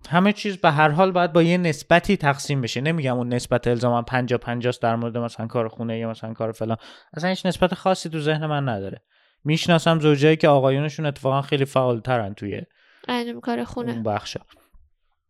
[0.10, 2.82] همه چیز به هر حال باید با یه نسبتی تقسیم بشه.
[2.82, 6.78] نمیگم اون نسبت الزاما 50 50 در مورد مثلا کار خونه یا مثلا کار فلان.
[7.14, 9.02] اصلا هیچ نسبت خاصی تو ذهن من نداره.
[9.44, 12.62] می‌شناسم زوجایی که آقایونشون اتفاقا خیلی فعالترن توی
[13.08, 13.92] انجام کار خونه.
[13.92, 14.40] اون بخشا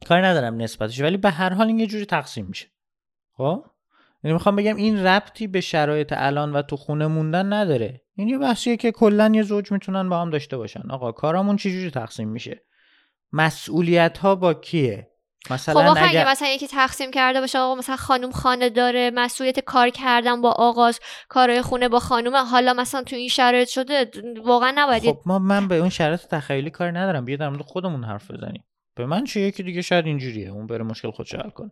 [0.07, 2.67] کاری ندارم نسبتش ولی به هر حال این یه جوری تقسیم میشه.
[3.37, 3.65] خب؟
[4.23, 8.01] یعنی می‌خوام بگم این ربطی به شرایط الان و تو خونه موندن نداره.
[8.15, 10.91] این یه بحثیه که کلا یه زوج می‌تونن با هم داشته باشن.
[10.91, 12.65] آقا کارامون چجوری تقسیم میشه؟
[13.33, 15.11] مسئولیت ها با کیه؟
[15.45, 19.11] خب مثلا آخه اگر اگه مثلا یکی تقسیم کرده باشه آقا مثلا خانم خانه داره
[19.13, 22.37] مسئولیت کار کردن با آقاش کارهای خونه با خانومه.
[22.37, 24.11] حالا مثلا تو این شرایط شده
[24.45, 27.25] واقعا نباید خب ما من به اون شرایط تخیلی کاری ندارم.
[27.25, 28.63] بیا در خودمون حرف بزنیم.
[28.95, 31.71] به من چه یکی دیگه شاید اینجوریه اون بره مشکل خودش حل کنه.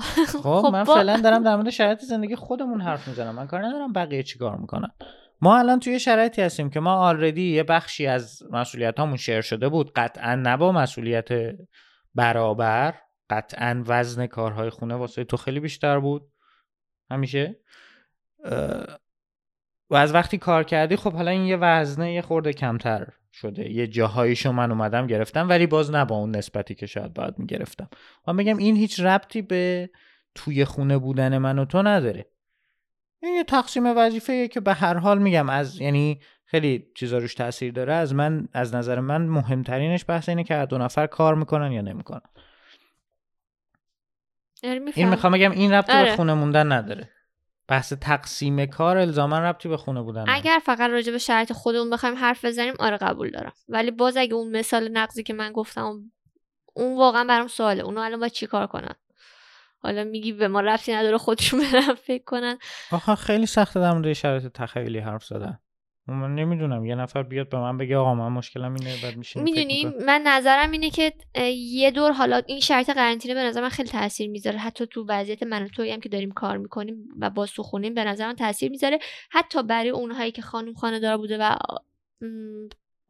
[0.42, 3.34] خب خب من فعلا دارم در مورد شرایط زندگی خودمون حرف می‌زنم.
[3.34, 4.88] من کار ندارم بقیه چی کار می‌کنن.
[5.40, 9.68] ما الان توی شرایطی هستیم که ما آلردی یه بخشی از مسئولیت هامون شیر شده
[9.68, 9.92] بود.
[9.92, 11.28] قطعا نه با مسئولیت
[12.14, 12.94] برابر
[13.30, 16.32] قطعا وزن کارهای خونه واسه تو خیلی بیشتر بود.
[17.10, 17.60] همیشه.
[19.90, 23.06] و از وقتی کار کردی خب حالا این یه وزنه یه خورده کمتر.
[23.32, 23.70] شده.
[23.70, 27.88] یه جاهاییشو من اومدم گرفتم ولی باز نه با اون نسبتی که شاید باید می‌گرفتم.
[28.26, 29.90] من بگم این هیچ ربطی به
[30.34, 32.26] توی خونه بودن من و تو نداره.
[33.22, 37.72] این یه تقسیم وظیفه که به هر حال میگم از یعنی خیلی چیزا روش تاثیر
[37.72, 37.92] داره.
[37.92, 42.20] از من از نظر من مهمترینش بحث اینه که دو نفر کار می‌کنن یا نمی‌کنن.
[44.64, 45.08] آره، این.
[45.08, 46.16] می‌خوام بگم این ربطی به آره.
[46.16, 47.10] خونه موندن نداره.
[47.70, 50.24] بحث تقسیم کار الزاما ربطی به خونه بودن.
[50.28, 53.52] اگر فقط راجع به شرط خودمون بخوایم حرف بزنیم آره قبول دارم.
[53.68, 56.10] ولی باز اگه اون مثال نقضی که من گفتم
[56.74, 57.82] اون واقعا برام سواله.
[57.82, 58.94] اونو الان باید چیکار کنن؟
[59.78, 62.58] حالا میگی به ما ربطی نداره خودشون برن فکر کنن.
[62.92, 65.58] آخه خیلی سخته در مورد شرایط تخیلی حرف زدن.
[66.14, 69.84] من نمی‌دونم یه نفر بیاد به من بگه آقا من مشکلم اینه بعد میشه می‌دونی؟
[70.06, 71.12] من نظرم اینه که
[71.54, 74.58] یه دور حالا این شرط قرنطینه به نظر من خیلی تاثیر می‌ذاره.
[74.58, 78.04] حتی تو وضعیت من و تویی هم که داریم کار می‌کنیم و با سخونیم به
[78.04, 78.98] نظر من تاثیر می‌ذاره.
[79.30, 81.56] حتی برای اونهایی که خانم خانه دار بوده و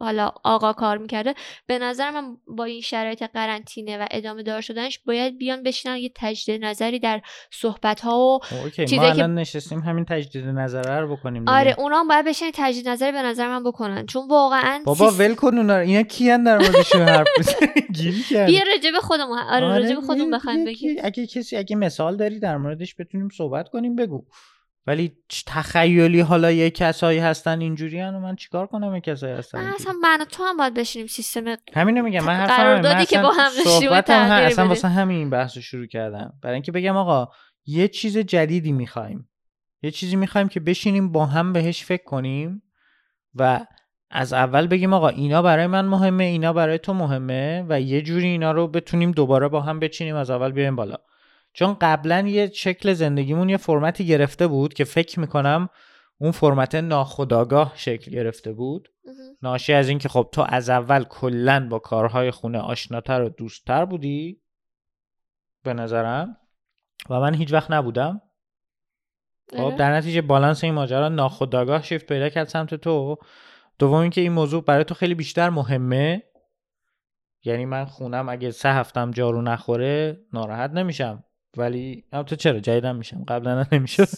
[0.00, 1.34] حالا آقا کار می‌کرده
[1.66, 6.12] به نظر من با این شرایط قرنطینه و ادامه دار شدنش باید بیان بشینن یه
[6.16, 11.00] تجدید نظری در صحبت ها و اوکی چیزی ما که- الان نشستیم همین تجدید نظره
[11.00, 11.52] رو بکنیم دیگه.
[11.58, 15.20] آره اونا هم باید بشین تجدید نظری به نظر من بکنن چون واقعا بابا سیس-
[15.20, 15.76] ول کن اونا.
[15.76, 17.68] اینا کیان در موردشون حرف بزنی
[18.00, 18.52] گیری کردی.
[18.52, 22.38] بیا راجع به خودمون آره, راجع به خودمون بخوایم بگیم اگه کسی اگه مثال داری
[22.38, 24.24] در موردش بتونیم صحبت کنیم بگو
[24.86, 25.12] ولی
[25.46, 29.92] تخیلی حالا یه کسایی هستن اینجوری و من چیکار کنم یه کسایی هستن من؟ اصلا
[30.02, 33.92] من و تو هم باید بشینیم سیستم همینو میگم من قراردادی که با هم داشتیم
[33.92, 34.68] هم- اصلا.
[34.68, 37.28] واسه همین این بحث رو شروع کردم برای اینکه بگم آقا
[37.66, 39.28] یه چیز جدیدی می‌خوایم
[39.82, 42.62] یه چیزی می‌خوایم که بشینیم با هم بهش فکر کنیم
[43.34, 43.66] و
[44.10, 48.26] از اول بگیم آقا اینا برای من مهمه اینا برای تو مهمه و یه جوری
[48.26, 50.96] اینا رو بتونیم دوباره با هم بچینیم از اول بیایم بالا
[51.52, 55.68] چون قبلا یه شکل زندگیمون یه فرمتی گرفته بود که فکر می‌کنم
[56.18, 58.88] اون فرمت ناخودآگاه شکل گرفته بود.
[59.42, 64.40] ناشی از اینکه خب تو از اول کلا با کارهای خونه آشناتر و دوستتر بودی
[65.64, 66.36] به نظرم.
[67.10, 68.20] و من هیچ وقت نبودم.
[69.50, 69.76] خب آره.
[69.76, 73.16] در نتیجه بالانس این ماجرا ناخودآگاه شیفت پیدا کرد سمت تو.
[73.78, 76.22] دوم اینکه این موضوع برای تو خیلی بیشتر مهمه.
[77.44, 81.24] یعنی من خونم اگه سه هفتم جارو نخوره ناراحت نمیشم.
[81.56, 84.08] ولی البته چرا جدیدم میشم؟ قبلا نمی‌شد.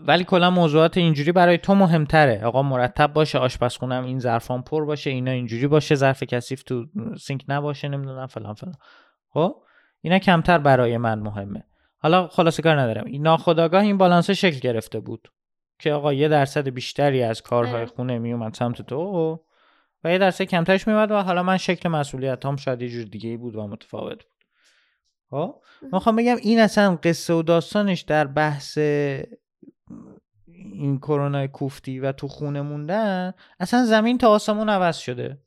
[0.00, 2.44] ولی کلا موضوعات اینجوری برای تو مهمتره.
[2.44, 6.86] آقا مرتب باشه آشپزخونم این ظرفان پر باشه اینا اینجوری باشه ظرف کثیف تو
[7.20, 8.74] سینک نباشه نمی‌دونم فلان فلان.
[9.28, 9.62] خب؟
[10.00, 11.64] اینا کمتر برای من مهمه.
[11.98, 13.04] حالا خلاصه کار ندارم.
[13.04, 15.28] این ناخداگاه این بالانس شکل گرفته بود
[15.78, 17.86] که آقا یه درصد بیشتری از کارهای.
[17.86, 19.40] خونه میومد سمت تو
[20.04, 23.30] و یه درصد کمترش میومد و حالا من شکل مسئولیت هم شاید یه جور دیگه
[23.30, 24.35] ای بود و متفاوت بود.
[25.30, 25.62] خب؟
[25.92, 28.78] می‌خوام بگم این اصلا قصه و داستانش در بحث
[30.72, 35.38] این کرونا کوفتی و تو خونه موندن اصلا زمین تا آسمون عوض شده.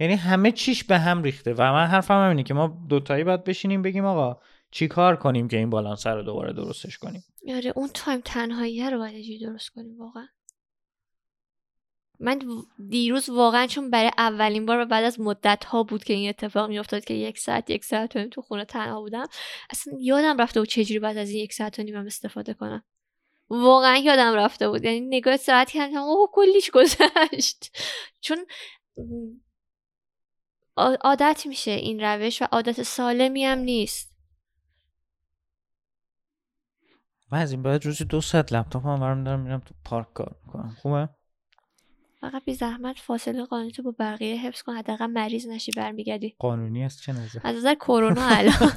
[0.00, 3.82] یعنی همه چیش به هم ریخته و من حرفم همینه که ما دوتایی باید بشینیم
[3.82, 7.24] بگیم آقا چی کار کنیم که این بالانس رو دوباره درستش کنیم.
[7.54, 10.26] آره اون تایم تنهایی رو باید درست کنیم واقعا.
[12.20, 12.40] من
[12.88, 16.68] دیروز واقعا چون برای اولین بار و بعد از مدت ها بود که این اتفاق
[16.68, 19.26] میافتاد که یک ساعت یک ساعت و تو خونه تنها بودم
[19.70, 22.84] اصلا یادم رفته بود چجوری بعد از این یک ساعت و نیمم استفاده کنم.
[23.50, 24.84] واقعا یادم رفته بود.
[24.84, 27.78] یعنی نگاه ساعت کردم اوه کلیش گذشت.
[28.24, 28.46] چون
[30.76, 34.10] عادت میشه این روش و عادت سالمی هم نیست.
[37.32, 40.36] من از این بعد روزی دو ساعت لپتاپ هم برم دارم میرم تو پارک کار
[40.46, 40.76] می‌کنم.
[40.82, 41.08] خوبه؟
[42.20, 46.36] فقط بی زحمت فاصله قانونی تو با بقیه حفظ کن حداقل مریض نشی برمیگردی.
[46.38, 48.54] قانونی است چه نظر؟ از نظر کرونا الان.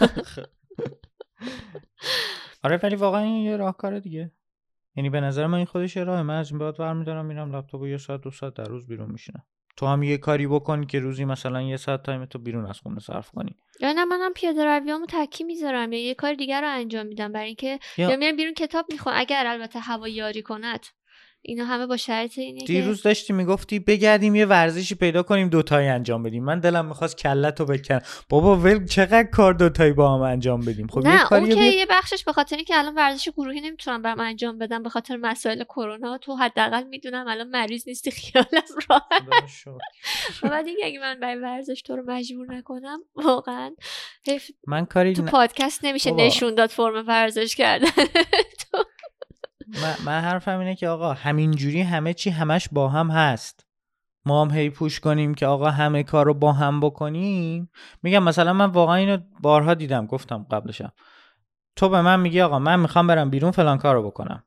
[2.64, 4.32] آره ولی واقعا این یه راهکار دیگه.
[4.96, 7.82] یعنی به نظر من این خودش یه راه من از این بعد برمیدارم میرم لپتاپ
[7.82, 9.44] رو یه ساعت دو ساعت در روز بیرون میشینم.
[9.78, 13.32] تو هم یه کاری بکن که روزی مثلا یه ساعت تایمتو بیرون از خونه صرف
[13.32, 13.56] کنی.
[13.80, 15.94] یا نه منم پیاده رویامو تکی می‌ذارم.
[15.94, 17.32] یا یه کار دیگر رو انجام میدم.
[17.32, 19.16] برای اینکه یا- یا میرم بیرون کتاب می‌خونم.
[19.20, 20.86] اگر البته هوا یاری کند.
[21.46, 25.88] اینا همه با شرط اینه که دیروز داشتی می‌گفتی بگردیم یه ورزشی پیدا کنیم دوتایی
[25.88, 26.44] انجام بدیم.
[26.44, 31.06] من دلم می‌خواست کلتو بکنم بابا ول چقدر کار دوتایی با هم انجام بدیم؟ خب
[31.06, 34.20] یه نه کاری اون که یه بخشش به خاطر اینکه الان ورزش گروهی نمی‌تونم برام
[34.20, 38.48] انجام بدم به خاطر مسائل کرونا تو حداقل می‌دونم الان مریض نیستی خیالم
[38.90, 39.24] راحت.
[39.66, 39.78] رو.
[40.44, 43.72] و بعد اینکه اگه من برای ورزش تو رو مجبور نکنم واقعا
[44.68, 46.12] من کاری تو پادکست نمیشه.
[46.12, 47.90] نشون داد فرم ورزش کردن.
[48.72, 48.84] تو
[49.68, 53.68] من, من حرفم اینه که آقا همینجوری همه چی همش با هم هست.
[54.26, 57.70] ما هم هی پوش کنیم که آقا همه کار رو با هم بکنیم.
[58.04, 60.92] میگم مثلا من واقعا اینو بارها دیدم گفتم قبلشم.
[61.76, 64.44] تو به من میگی آقا من می‌خوام برم بیرون فلان کار رو بکنم.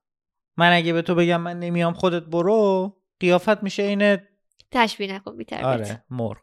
[0.57, 4.29] من اگه به تو بگم من نمیام خودت برو قیافت میشه اینه
[4.70, 5.66] تشبیه نکن بیتربیت.
[5.66, 6.40] آره مرغ.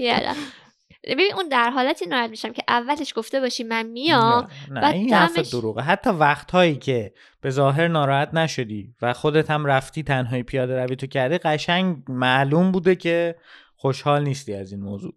[1.04, 4.94] ببین اون در حالتی ناراحت میشم که اولش گفته باشی من میام نه, نه بعد
[4.94, 5.82] این حرف دمش- دروغه.
[5.82, 11.06] حتی وقتهایی که به ظاهر ناراحت نشدی و خودت هم رفتی تنهایی پیاده روی تو
[11.06, 13.36] کردی قشنگ معلوم بوده که
[13.76, 15.14] خوشحال نیستی از این موضوع.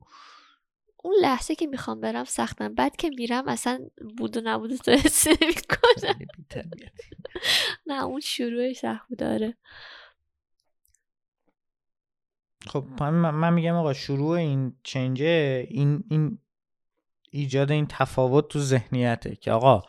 [1.03, 2.75] اون لحظه که می‌خوام برم سختم.
[2.75, 3.79] بعد که میرم اصلا
[4.17, 6.27] بود و نبود تو حس نمی‌کنم.
[7.87, 9.57] نه اون شروعش سخت داره
[12.67, 16.39] خب من, میگم آقا شروع این چنجه این این
[17.31, 19.83] ایجاد این تفاوت تو ذهنیته که آقا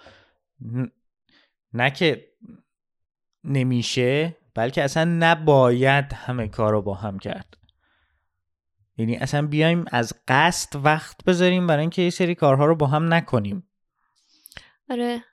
[1.72, 2.28] نه که
[3.44, 7.56] نمیشه بلکه اصلا نباید همه کار رو با هم کرد.
[8.96, 13.14] یعنی اصلا بیایم از قصد وقت بذاریم برای اینکه یه سری کارها رو با هم
[13.14, 13.68] نکنیم.
[14.90, 15.24] آره.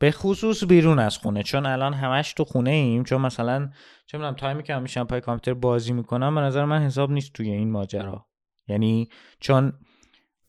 [0.00, 3.70] به خصوص بیرون از خونه چون الان همش تو خونه ایم چون مثلا
[4.06, 7.50] چه می‌دونم تایمی که میشم پای کامپیوتر بازی می‌کنم به نظر من حساب نیست توی
[7.50, 8.26] این ماجرا.
[8.68, 9.08] یعنی
[9.40, 9.72] چون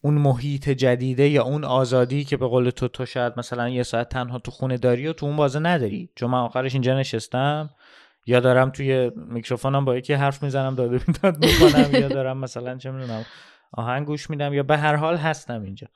[0.01, 4.09] اون محیط جدیده یا اون آزادی که به قول تو تو شاید مثلا یه ساعت
[4.09, 6.09] تنها تو خونه داری و تو اون بازه نداری.
[6.15, 7.69] چون من آخرش اینجا نشستم
[8.25, 12.91] یا دارم توی میکروفونم با یکی حرف می‌زنم داده بیداد می‌کنم یا دارم مثلا چه
[12.91, 13.25] می‌دونم
[13.71, 15.87] آهنگ گوش میدم یا به هر حال هستم اینجا.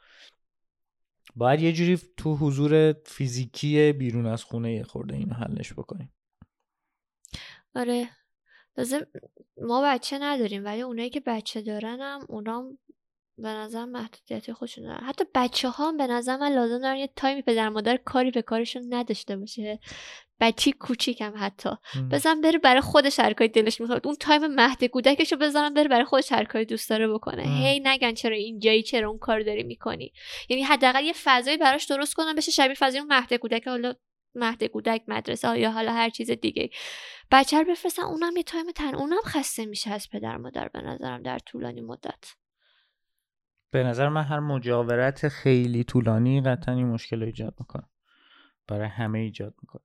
[1.36, 6.14] باید یه جوری تو حضور فیزیکی بیرون از خونه خورده اینو حلش بکنیم.
[7.76, 8.10] آره.
[8.78, 9.02] لازم
[9.62, 12.78] ما بچه نداریم ولی اونایی که بچه دارن هم اونام
[13.38, 15.04] به نظر محدودیت خودشون دارن.
[15.04, 18.42] حتی بچه ها هم به نظر من لازم دارن یه تایمی پدر مادر کاری به
[18.42, 19.80] کارشون نداشته باشه.
[20.40, 21.70] بچه‌ی کوچیکم حتی.
[22.12, 24.08] بذارن بره برای خودش هر کاری دلش می‌خواد.
[24.08, 27.44] اون تایم مهد کودکش رو بذارن بره برای خودش هر کاری دوست داره بکنه.
[27.44, 30.14] هی نگن چرا اینجایی چرا اون کار داری می‌کنی.
[30.50, 33.94] یعنی حداقل یه فضایی براش درست کنم بشه شبیه فضای اون مهد کودک حالا
[34.36, 36.70] مهد کودک مدرسه یا حالا هر چیز دیگه.
[37.32, 41.24] بچه رو بفرستن اونم یه تایم تن اونم خسته میشه از پدر مادر به نظرم
[41.24, 42.34] در طولانی مدت.
[43.76, 47.90] به نظر من هر مجاورت خیلی طولانی قطعا این مشکل رو ایجاد می‌کنه.
[48.68, 49.85] برای همه ایجاد می‌کنه.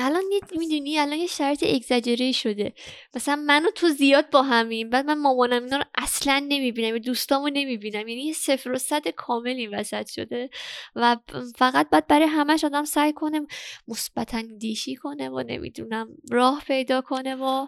[0.00, 0.22] الان
[0.58, 2.72] می‌دونی؟ الان یه شرط اگزاجری شده.
[3.14, 7.48] مثلا من و تو زیاد با همیم بعد من مامانم اینا رو اصلا نمی‌بینم دوستامو
[7.48, 8.08] نمی‌بینم.
[8.08, 10.50] یعنی یه صفر و صد کامل این وسط شده.
[10.96, 11.16] و
[11.56, 13.40] فقط باید برای همش آدم سعی کنه
[13.88, 17.66] مثبت اندیشی کنه و نمی‌دونم راه پیدا کنه و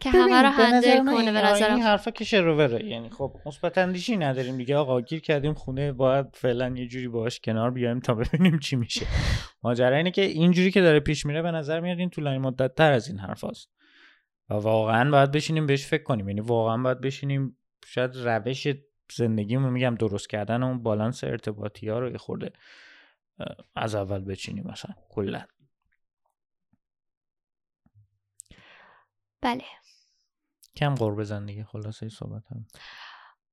[0.00, 1.74] که همه رو هندل کنه به نظرم.
[1.74, 4.56] این حرفا که شروره یعنی خب مثبت اندیشی نداریم.
[4.56, 8.76] دیگه آقا گیر کردیم خونه باید فعلا یه جوری باهاش کنار بیایم تا ببینیم چی
[8.76, 9.06] میشه.
[9.62, 12.92] ماجرا اینه که اینجوری که داره پیش میره به نظر میاد این طولانی مدت تر
[12.92, 13.70] از این حرف هست.
[14.48, 16.28] و واقعا باید بشینیم بهش فکر کنیم.
[16.28, 18.68] یعنی واقعا باید بشینیم شاید روش
[19.12, 22.52] زندگیمون میگم درست کردن اون بالانس ارتباطی ها رو یه خورده
[23.74, 25.44] از اول بچینیم مثلا کلا.
[29.40, 29.64] بله.
[30.76, 32.66] کم قرب زندگی خلاصه صحبت هم.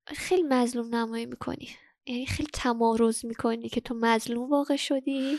[0.07, 1.69] خیلی مظلوم نمایی می‌کنی.
[2.07, 5.37] یعنی خیلی تمارز می‌کنی که تو مظلوم واقع شدی.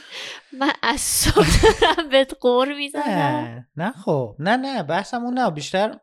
[0.61, 1.47] من از صبح
[1.81, 3.05] دارم بهت قور می‌زنم.
[3.07, 4.37] نه نه خب.
[4.39, 5.99] نه نه بحثم اون نه بیشتر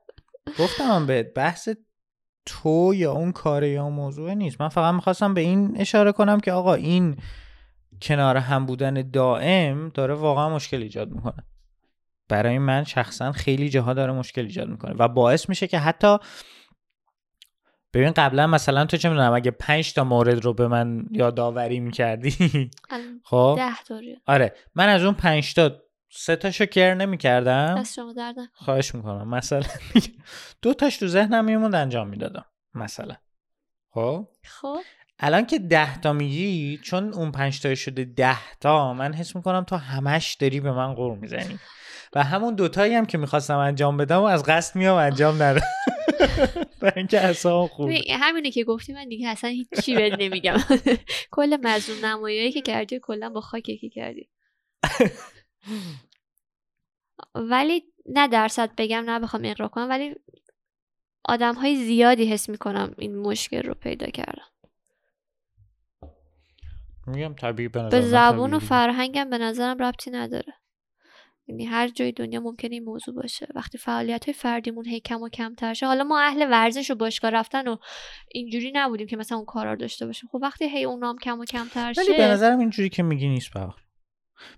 [0.60, 1.70] گفتم بهت بحث
[2.46, 4.62] تو یا اون کار یا موضوع نیست.
[4.62, 7.18] من فقط می‌خواستم به این اشاره کنم که آقا این
[8.02, 11.44] کنار هم بودن دائم داره واقعا مشکل ایجاد می‌کنه.
[12.30, 16.18] برای من شخصا خیلی جاها داره مشکل ایجاد می‌کنه و باعث میشه که حتی
[17.96, 22.70] ببین قبلا مثلا تو چه می‌دونم اگه پنج تا مورد رو به من یادآوری می‌کردی
[23.30, 25.72] خب؟ ده داری آره من از اون پنج تا
[26.12, 27.76] سه تاشو کر نمی‌کردم.
[27.80, 28.36] دست شما درد.
[28.54, 29.30] خواهش می‌کنم.
[29.30, 29.62] مثلا
[30.62, 33.16] دو تاش تو ذهنم میموند انجام می‌دادم مثلا.
[33.94, 34.78] خب؟ خب؟
[35.20, 39.64] الان که ده تا میگی چون اون پنج تا شده ده تا من حس می‌کنم
[39.64, 41.60] تو همش داری به من قور می‌زنی.
[42.16, 45.62] و همون دوتایی هم که می‌خواستم انجام بدم و از قصد میام انجام ندم
[46.82, 50.58] برای اینکه اصلا خوب همینه که گفتی من دیگه اصلا هیچی بهت نمیگم.
[51.32, 54.30] کل مظلوم نماییایی که کردی کلا با خاک یکی کردی.
[57.36, 60.16] ولی نه درصد بگم نه بخوام اقرا کنم ولی
[61.26, 64.46] آدم های زیادی حس می‌کنم این مشکل رو پیدا کردن.
[67.08, 68.60] میگم طبیعی به به زبون و.
[68.60, 70.54] فرهنگم به نظرم ربطی نداره.
[71.48, 73.48] یعنی هر جای دنیا ممکنه این موضوع باشه.
[73.56, 77.32] وقتی فعالیت های فردیمون هی کم و کمتر شه حالا ما اهل ورزش و باشگاه
[77.32, 77.78] رفتن و
[78.32, 80.30] اینجوری نبودیم که مثلا اون کارا رو داشته باشیم.
[80.32, 83.54] خب وقتی هی اونام کم و کمتر شه ولی به نظرم اینجوری که میگی نیست
[83.54, 83.76] بابا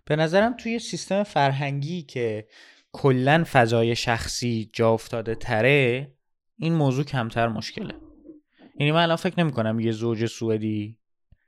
[0.06, 2.48] به نظرم توی سیستم فرهنگی که
[2.92, 6.12] کلا فضای شخصی جا افتاده تره
[6.60, 7.94] این موضوع کمتر مشکله.
[8.80, 10.97] یعنی من الان فکر نمی کنم یه زوج سوئدی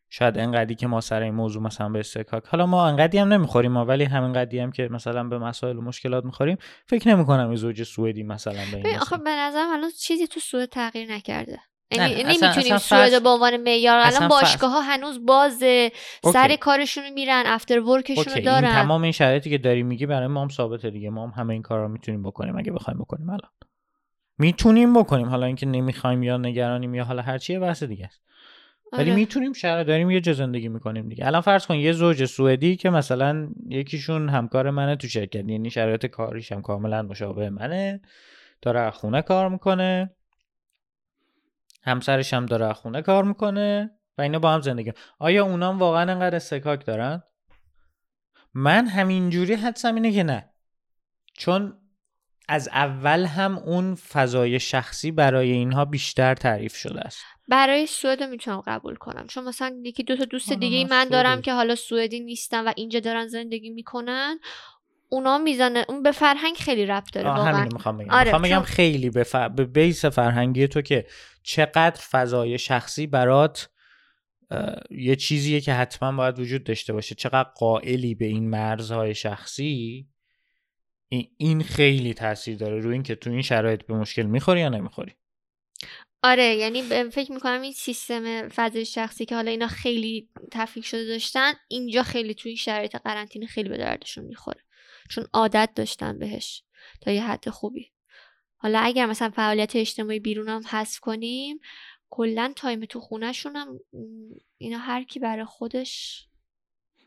[0.10, 3.72] شاید انقدی که ما سر این موضوع مثلا به استکاک حالا ما انقدی هم نمی‌خوریم
[3.72, 7.52] ما ولی همین قدی هم که مثلا به مسائل و مشکلات می‌خوریم فکر نمی کنم
[7.52, 9.18] یه زوج سوئدی مثلا به این آخه.
[9.18, 11.60] به نظرم الان چیزی تو سوئد تغییر نکرده.
[11.92, 15.92] یعنی نمی‌تونیم سوئد به عنوان معیار الان باشگاه ها هنوز بازه
[16.24, 16.56] سر.
[16.56, 18.72] کارشون رو میرن افتر ورکشون رو این دارن.
[18.72, 21.10] تمام این شرایطی که داری میگی برای ما هم ثابته دیگه.
[21.10, 23.52] ما هم همه این کارا رو می‌تونیم بکنیم اگه بخوایم بکنیم الان.
[24.38, 25.30] می‌تونیم بکنیم.
[25.30, 28.22] حالا اینکه نمی‌خوایم یا نگرانیم یا حالا هر چیه بحث دیگه است.
[28.94, 29.16] ولی آره.
[29.16, 31.28] می‌تونیم شرایط داریم یه جا زندگی می‌کنیم دیگه.
[31.28, 36.06] الان فرض کن یه زوج سوئدی که مثلا یکیشون همکار منه تو شرکت یعنی شرایط
[36.06, 38.02] کاریش هم کاملا مشابه منه
[38.62, 40.16] داره خونه کار می‌کنه
[41.84, 44.92] همسرش هم داره خونه کار می‌کنه و اینا با هم زندگی.
[45.20, 47.24] آیا اونام واقعا انقدر استکاک دارن؟
[48.54, 50.50] من همینجوری حدسم اینه که نه.
[51.34, 51.74] چون
[52.50, 57.24] از اول هم اون فضای شخصی برای اینها بیشتر تعریف شده است.
[57.48, 59.28] برای سوئد می‌تونم قبول کنم.
[59.28, 61.42] چون مثلا یکی دو تا دوست دیگه ای من دارم.
[61.42, 64.40] که حالا سوئدی نیستن و اینجا دارن زندگی می‌کنن
[65.10, 65.86] اونا می‌زنه.
[65.90, 68.10] اون به فرهنگ خیلی ربط داره همینو می‌خوام بگم.
[68.10, 69.36] آره، می‌خوام بگم خیلی به, ف...
[69.36, 71.06] به بیس فرهنگی تو که
[71.44, 73.70] چقدر فضای شخصی برات
[74.92, 77.16] یه چیزیه که حتما باید وجود داشته باشه.
[77.16, 80.08] چقدر قائلی به این مرزهای شخصی.
[81.10, 85.14] این- خیلی تاثیر داره روی اینکه تو این شرایط به مشکل می‌خوری یا نمی‌خوری.
[86.24, 91.54] آره یعنی فکر می‌کنم این سیستم فضای شخصی که حالا اینا خیلی تفکیک شده داشتن
[91.68, 94.62] اینجا خیلی توی این شرایط قرنطینه خیلی به دردشون می‌خوره.
[95.10, 96.64] چون عادت داشتن بهش
[97.02, 97.92] تا یه حد خوبی.
[98.58, 101.60] حالا اگر مثلا فعالیت اجتماعی بیرون هم حذف کنیم
[102.10, 103.80] کلا تایم تو خونهشون هم
[104.58, 106.26] اینا هر کی برای خودش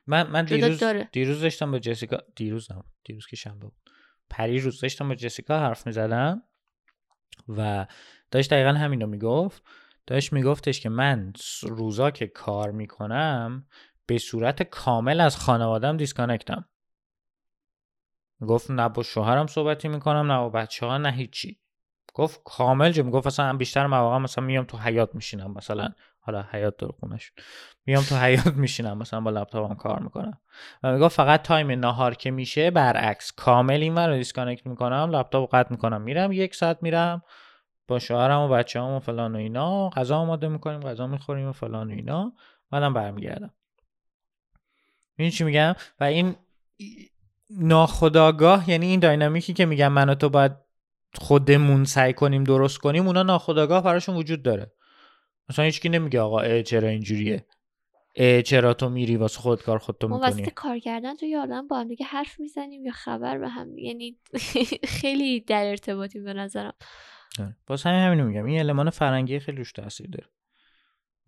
[0.06, 1.08] من من دیروز داره.
[1.12, 3.90] دیروز داشتم با جسیکا دیروز هم دیروز که شنبه بود.
[4.32, 6.42] پری روز داشتم با جسیکا حرف می‌زدم
[7.48, 7.86] و
[8.30, 9.62] داشت دقیقا همینو می‌گفت.
[10.06, 13.66] داشت میگفتش که من روزا که کار می‌کنم
[14.06, 16.64] به صورت کامل از خانوادم disconnect م.
[18.40, 21.61] گفت نه با شوهرم صحبتی می‌کنم نه با بچه ها نه هیچی.
[22.14, 25.88] گفت کامل جو می‌گفت اصلا بیشتر مواقع مثلا میام تو حیاط میشینم مثلا.
[26.20, 27.32] حالا حیاط داره خونش.
[27.86, 30.38] میام تو حیاط میشینم مثلا با لپتاپم کار می‌کنم.
[30.82, 33.32] و می‌گفت فقط تایم نهار که میشه برعکس.
[33.32, 36.02] کامل این رو disconnect می‌کنم لپتاپ قطع می‌کنم.
[36.02, 37.22] میرم یک ساعت میرم.
[37.88, 39.88] با شوهرم و بچه و فلان و اینا.
[39.88, 42.32] غذا آماده می‌کنیم غذا می‌خوریم و فلان و اینا.
[42.70, 43.50] بعدم برمیگردم.
[45.16, 46.36] این چی میگم؟ و این
[47.50, 50.52] ناخداگاه یعنی این داینامیکی که میگم من و تو باید
[51.14, 54.72] خودمون سعی کنیم درست کنیم اونا ناخداگاه براشون وجود داره.
[55.48, 57.46] مثلا هیچکی نمیگه آقا اه چرا اینجوریه؟
[58.16, 61.68] اه چرا تو میری واسه خود کار خودتو ما می‌کنی؟ وسط کار کردن تو آدم
[61.68, 64.18] با هم دیگه حرف می‌زنیم یا خبر به هم یعنی
[65.00, 66.74] خیلی در ارتباطیم به نظرم.
[67.38, 67.56] آره.
[67.66, 68.44] باز همین همینو میگم.
[68.44, 70.26] این المان فرنگی خیلی روش تاثیر داره.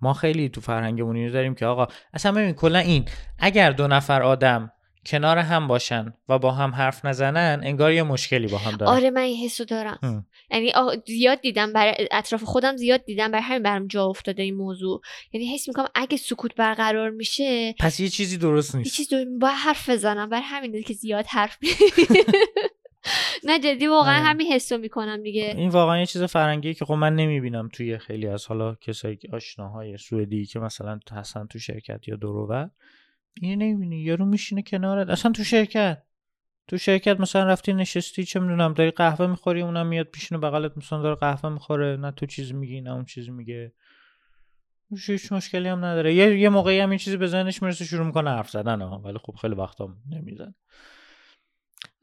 [0.00, 3.04] ما خیلی تو فرهنگمون اینو داریم که آقا اصلا ببین کلا این
[3.38, 4.72] اگر دو نفر آدم
[5.06, 8.92] کنار هم باشن و با هم حرف نزنن انگار یه مشکلی با هم دارن.
[8.92, 10.26] آره من این حسو دارم.
[10.50, 10.72] یعنی
[11.06, 15.00] زیاد دیدم برای اطراف خودم زیاد دیدم برای همین برام جا افتاده این موضوع.
[15.32, 18.96] یعنی حس می‌کنم اگه سکوت برقرار میشه پس یه چیزی درست یه نیست.
[18.96, 19.16] چیز دو...
[19.40, 20.28] باید حرف بزنم.
[20.28, 21.58] برای همینه که زیاد حرف
[23.44, 24.24] نه جدی واقعا آره.
[24.24, 25.54] همین حسو می‌کنم دیگه.
[25.56, 29.28] این واقعا یه چیز فرنگی که خب من نمی‌بینم توی خیلی از حالا کسایی که
[29.32, 32.70] آشناهای سوئدی که مثلا هستن تو شرکت یا دورور
[33.40, 34.00] این نمی‌بینی.
[34.00, 36.02] یارو میشینه کنارت اصلا تو شرکت.
[36.68, 41.02] تو شرکت مثلا رفتی نشستی چه می‌دونم داری قهوه می‌خوری اونم میاد پیشینه بغلت مثلا
[41.02, 41.96] داره قهوه می‌خوره.
[41.96, 43.72] نه تو چیز میگی نه اون چیز میگه.
[45.06, 46.14] هیچ مشکلی هم نداره.
[46.14, 48.98] یه یه موقعی هم این چیزی به ذهنش می‌رسه شروع می‌کنه حرف زدن ها.
[48.98, 50.54] ولی خب خیلی وقتا نمیزن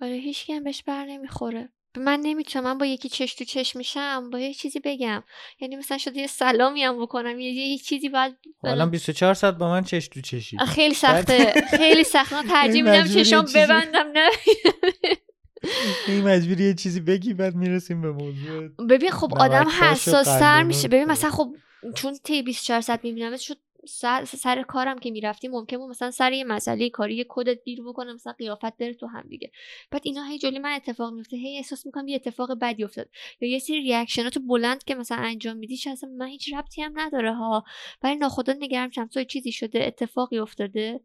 [0.02, 1.70] آره هیچ هم بهش بر نمی‌خوره.
[1.98, 5.24] من نمی‌تونم من با یکی چش تو چش میشم با یه چیزی بگم.
[5.60, 9.56] یعنی مثلا شده یه سلامی هم بکنم یه یه چیزی باید خب الان 24 ساعت
[9.56, 10.58] با من چش تو چشی.
[10.58, 11.54] خیلی سخته.
[11.78, 14.30] خیلی سخته من ترجیح میدم چشام ببندم نه.
[16.08, 20.88] این مجبوری یه چیزی بگی بعد می‌رسیم به موضوع ببین خب آدم حساس تر میشه.
[20.88, 21.56] ببین مثلا خب
[21.96, 23.58] چون تی 24 ساعت می‌بینم شد
[23.88, 27.82] سر, سر کارم که می‌رفتی ممکن بود مثلا سر یه مسئله کاری یه کدت گیر
[27.84, 29.52] بکنه مثلا قیافت بره تو هم دیگه.
[29.92, 33.10] بعد اینا هی جلوی من اتفاق میفته هی احساس می‌کنم یه اتفاق بدی افتاد.
[33.42, 37.34] یا یه سری ریاکشنات بلند که مثلا انجام میدی اصلا من هیچ ربطی هم نداره
[37.34, 37.64] ها.
[38.04, 41.00] ولی ناخدا نگرم شم چیزی شده اتفاقی افتاده.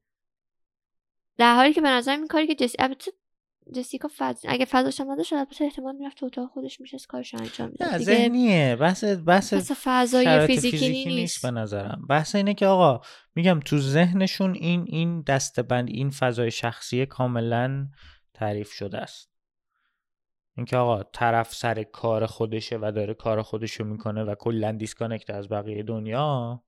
[1.38, 3.12] در حالی که به نظر این کاری که جسی البته
[3.74, 4.44] جسیکا فض...
[4.48, 7.98] اگه فضاش هم نداشت البته احتمال می‌رفت تو اتاق خودش میشه کارش انجام می‌داد.
[7.98, 8.76] ذهنیه.
[8.76, 11.42] بحث بحث بس فضای شرایط فیزیکی, نیست نیست.
[11.42, 12.06] به نظرم.
[12.08, 13.00] بحث اینه که آقا
[13.34, 17.88] میگم تو ذهنشون این این دستبند این فضای شخصی کاملا
[18.34, 19.30] تعریف شده است.
[20.56, 25.48] اینکه آقا طرف سر کار خودشه و داره کار خودشو می‌کنه و کلا disconnect از
[25.48, 26.62] بقیه دنیا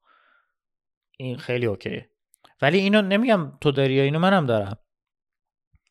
[1.18, 2.10] این خیلی اوکیه.
[2.62, 4.78] ولی اینو نمیگم تو داری یا اینو منم دارم.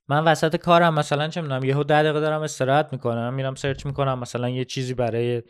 [0.09, 4.19] من وسط کارم مثلا چه می‌دونم یهو ده دقیقه دارم استراحت می‌کنم میرم search می‌کنم
[4.19, 5.43] مثلا یه چیزی برای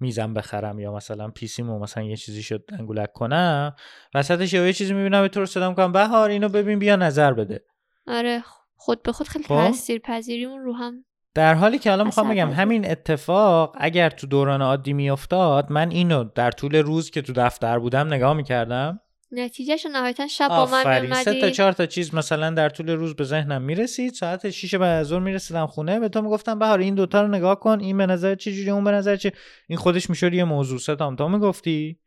[0.00, 3.74] میزم بخرم یا مثلا PC مو مثلا یه چیزی شد انگولک کنم
[4.14, 7.64] وسطش یه چیزی می‌بینم تو رو صدا می‌کنم بهار اینو ببین بیا نظر بده
[8.06, 8.42] آره
[8.76, 9.54] خود به خود خیلی خب.
[9.54, 11.04] تاثیر پذیری اون رو هم
[11.34, 12.50] در حالی که الان می‌خوام بگم.
[12.50, 17.78] همین اتفاق اگر تو دوران عادی میافتاد من اینو در طول روز که تو دفتر
[17.78, 19.00] بودم نگاه می‌کردم
[19.32, 21.14] نتیجهش نهایتا شب با من آفرین.
[21.14, 24.12] سه تا چهار تا چیز مثلا در طول روز به ذهنم می‌رسید.
[24.12, 26.00] ساعت 6 بعد از ظهر می‌رسیدم خونه.
[26.00, 27.80] به تو می‌گفتم بهار این دوتا رو نگاه کن.
[27.80, 29.32] این به نظر چه جوری اون به نظر چه.
[29.68, 30.78] این خودش می‌شد یه موضوع.
[30.78, 31.98] سه تا می‌گفتی.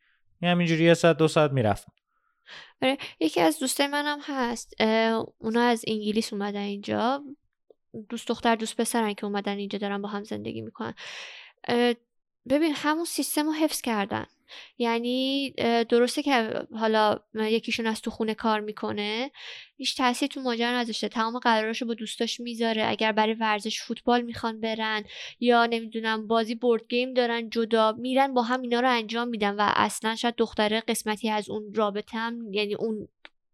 [0.44, 1.88] همینجوری یه ساعت دو ساعت می‌رفت
[2.82, 4.82] آره یکی از دوستای منم هست.
[5.38, 7.24] اونا از انگلیس اومدن اینجا.
[8.10, 10.94] دوست دختر دوست پسرن که اومدن اینجا دارن با هم زندگی می‌کنن.
[12.50, 14.26] ببین همون سیستم رو حفظ کردن.
[14.78, 15.50] یعنی
[15.90, 19.32] درسته که حالا یکیشون از تو خونه کار می‌کنه
[19.78, 22.90] هیچ تاثیر تو ماجرا نذاشته تمام قراراشو با دوستاش می‌ذاره.
[22.90, 25.04] اگر برای ورزش فوتبال می‌خوان برن
[25.40, 29.72] یا نمی‌دونم بازی بورد گیم دارن جدا میرن با هم اینا رو انجام میدن و
[29.76, 33.08] اصلا شاید دختره قسمتی از اون رابطه هم یعنی اون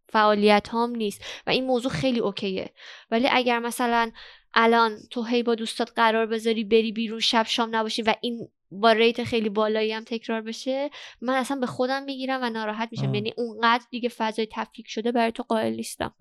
[0.10, 2.70] فعالیت هم نیست و این موضوع خیلی اوکیه.
[3.12, 4.12] ولی اگر مثلا
[4.54, 8.92] الان تو هی با دوستات قرار بذاری بری بیرون شب شام نباشی و این با
[8.92, 10.90] ریت خیلی بالایی هم تکرار بشه
[11.22, 13.14] من اصلا به خودم می‌گیرم و ناراحت میشم.
[13.14, 16.14] یعنی اونقدر دیگه فضای تفکیک شده برای تو قائل نیستم.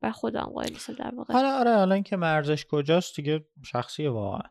[0.00, 1.34] بر خودم قائل نیستم در واقع.
[1.34, 4.50] حالا آره حالا اینکه مرزش کجاست دیگه شخصیه واقعا.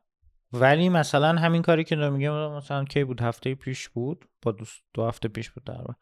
[0.53, 5.05] ولی مثلا همین کاری که میگم مثلا کی بود؟ هفته پیش بود با دوست دو
[5.05, 5.93] هفته پیش بود در واقع.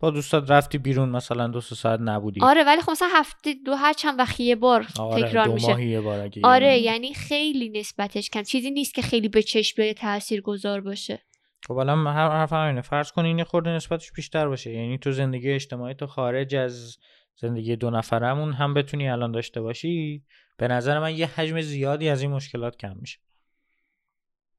[0.00, 2.40] با دوستات رفتی بیرون مثلا دو سه ساعت نبودی.
[2.42, 5.66] آره ولی خب مثلا هفته دو هر چند وقت یه بار آره تکرار دو میشه.
[5.66, 8.42] ماهی یه بار اگه آره یعنی خیلی نسبتش کم.
[8.42, 11.22] چیزی نیست که خیلی به چشم بیاد تأثیر گذار باشه.
[11.66, 14.72] خب الان هر حرف همینه فرض کن این خورده نسبتش بیشتر باشه.
[14.72, 16.98] یعنی تو زندگی اجتماعی تو خارج از
[17.36, 20.24] زندگی دو نفرمون هم بتونی الان داشته باشی.
[20.56, 23.18] به نظر من یه حجم زیادی از این مشکلات کم میشه.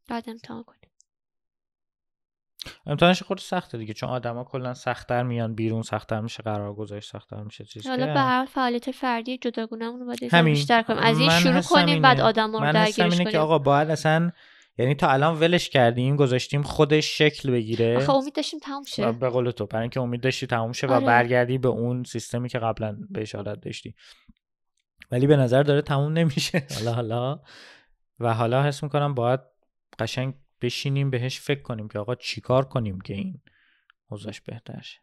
[0.10, 0.81] بعد امتحان کنیم
[2.86, 7.43] امتحانش خود سخته دیگه چون آدما کلا سختتر میان بیرون سختتر میشه قرار گذاشت سختتر
[7.43, 7.88] میشه چیز.
[7.88, 10.45] حالا به هر فعالیت فردی جداگونهمون رو باید.
[10.45, 10.99] بیشتر کنیم.
[10.99, 12.19] از این شروع کنیم بعد.
[12.19, 13.32] آدم رو درگیرش اینه کنیم.
[13.32, 14.32] که آقا باید اصلا
[14.78, 17.97] یعنی تا الان ولش کردیم گذاشتیم خودش شکل بگیره.
[17.97, 20.88] آخه امید داشتیم تموم و شه به قول تو برای اینکه امید داشتی تموم شه
[20.88, 21.05] و آره.
[21.05, 23.95] برگردی به اون سیستمی که قبلا بهش عادت داشتی.
[25.11, 26.67] ولی به نظر داره تموم نمیشه.
[26.78, 27.39] حالا حالا.
[28.19, 29.39] و حالا حس می‌کنم باید
[29.99, 33.41] قشنگ بشینیم بهش فکر کنیم که آقا چیکار کنیم که این
[34.09, 34.99] اوضاعش بهتر شه.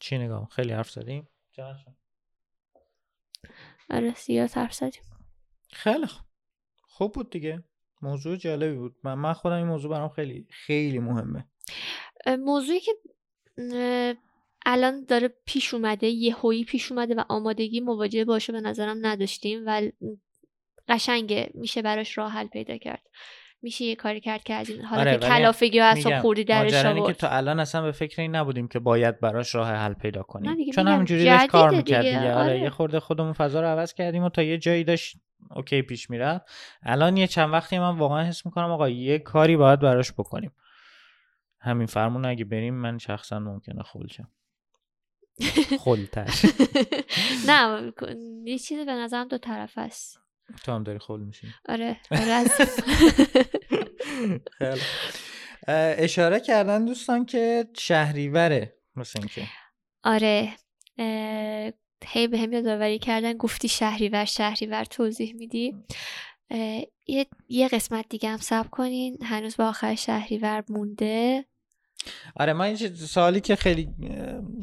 [0.00, 1.84] چی نگاه خیلی حرف زدیم چقدر؟
[3.90, 5.02] آره زیاد حرف زدیم
[5.72, 6.26] خیلی خوب.
[6.82, 7.64] خوب بود دیگه.
[8.02, 8.96] موضوع جالبی بود.
[9.04, 11.48] من, من خودم این موضوع برام خیلی خیلی مهمه.
[12.38, 12.92] موضوعی که
[14.66, 19.62] الان داره پیش اومده یه هویی پیش اومده و آمادگی مواجهه باشه به نظرم نداشتیم
[19.66, 19.82] و
[20.92, 23.02] قشنگه میشه براش راه حل پیدا کرد.
[23.62, 26.74] میشه یه کاری کرد که از این حالت آره، ولی کلافگی و میگم، خوردی درش
[26.74, 29.92] اینه که آورد تا الان اصلا به فکر این نبودیم که باید براش راه حل
[29.92, 30.54] پیدا کنیم.
[30.54, 32.44] چون میگم، همینجوری داشت کار می‌کرد دیگه، دیگه آره.
[32.44, 32.60] آره.
[32.60, 35.16] یه خورده خودمون فضا رو عوض کردیم و تا یه جایی داشت
[35.50, 36.44] اوکی پیش می‌رفت.
[36.82, 40.52] الان یه چند وقتی من واقعا حس می‌کنم آقا یه کاری باید براش بکنیم.
[41.60, 44.28] همین فرمون اگه بریم من شخصا ممکنه خلشم
[45.84, 46.30] خلتر.
[47.46, 47.92] نه
[48.44, 50.21] یه چیزی به نظرم دو طرف است.
[50.64, 51.46] تو هم داری خل میشی.
[51.68, 51.96] آره
[54.60, 54.76] آره
[55.98, 59.42] اشاره کردن دوستان که شهریوره مثل اینکه.
[60.04, 60.52] آره.
[62.06, 65.74] هی به هم یادآوری کردن گفتی شهریور شهریور توضیح میدی.
[67.06, 69.18] یه, یه قسمت دیگه هم سب کنین.
[69.22, 71.44] هنوز به آخر شهریور مونده.
[72.36, 73.88] آره من این سوالی که خیلی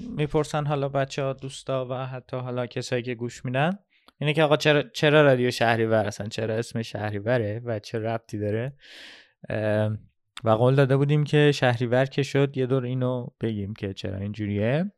[0.09, 3.79] می‌پرسن حالا بچه ها دوستا و حتی حالا کسایی که گوش میدن.
[4.19, 8.73] اینه که آقا چرا, چرا رادیو شهریور اصلا؟ چرا اسم شهریوره و چه ربطی داره؟
[10.43, 14.91] و قول داده بودیم که شهریور که شد یه دور اینو بگیم که چرا اینجوریه.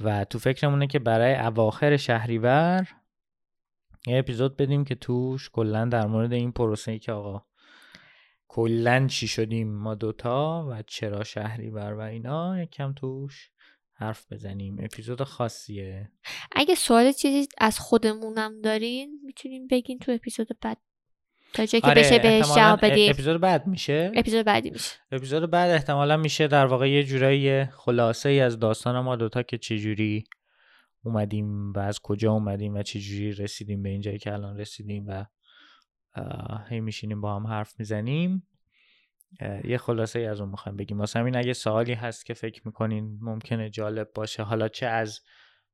[0.00, 2.88] و تو فکرمونه که برای اواخر شهریور
[4.06, 7.46] یه اپیزود بدیم که توش کلا در مورد این پروسه ای که آقا
[8.48, 13.50] کلا چی شدیم ما دوتا و چرا شهری بر و اینا یکم توش
[13.96, 14.76] حرف بزنیم.
[14.80, 16.10] اپیزود خاصیه.
[16.52, 20.78] اگه سوال چیزی از خودمونم دارین می‌تونین بگین تو اپیزود بعد.
[21.52, 24.94] تا جایی که بشه بهش جواب بدیم اپیزود بعد میشه؟ اپیزود بعدی میشه.
[25.12, 29.58] اپیزود بعد احتمالا میشه در واقع یه جورایی خلاصه ای از داستان ما دوتا که
[29.58, 30.24] چجوری
[31.04, 35.24] اومدیم و از کجا اومدیم و چجوری رسیدیم به اینجایی که الان رسیدیم و
[36.68, 38.48] هی میشینیم با هم حرف می‌زنیم.
[39.64, 40.98] یه خلاصه ای از اون می‌خوایم بگیم.
[40.98, 45.20] واسه همین اگه سوالی هست که فکر می‌کنین ممکنه جالب باشه حالا چه از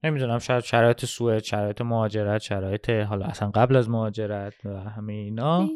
[0.03, 5.69] نمی‌دونم شاید شرایط سوئد شرایط مهاجرت شرایط حالا اصلا قبل از مهاجرت و همه اینا.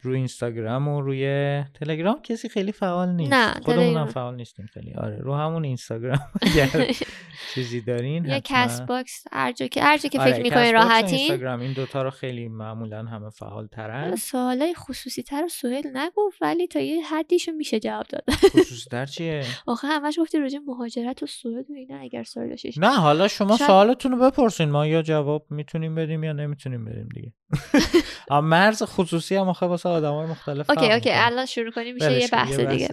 [0.00, 3.32] روی اینستاگرام و روی تلگرام کسی خیلی فعال نیست.
[3.32, 4.06] نه، خودمون هم.
[4.06, 4.94] فعال نیستیم خیلی.
[4.94, 6.18] آره رو همون اینستاگرام.
[6.42, 6.86] اگر
[7.54, 11.18] چیزی دارین یا کست باکس هر جا که هر جا که آره، فکر می‌کنین راحتین.
[11.18, 14.16] اینستاگرام این دوتا رو خیلی معمولا همه فعال ترن.
[14.16, 18.24] سوالای خصوصی تر و سهیل نگفت ولی تا یه حدیشو میشه جواب داد.
[18.56, 22.96] خصوص در چیه؟ آخه همش گفتی راجع مهاجرت و سوئد و اینا اگر سوال نه
[22.96, 24.70] حالا شما سوالتون رو بپرسین.
[24.70, 27.32] ما یا جواب می‌تونیم بدیم یا نمی‌تونیم بدیم دیگه.
[28.30, 31.10] مرز خصوصی هم آخه واسه آدمای مختلف اوکی اوکی.
[31.12, 32.88] الان شروع کنیم میشه یه بحث دیگه.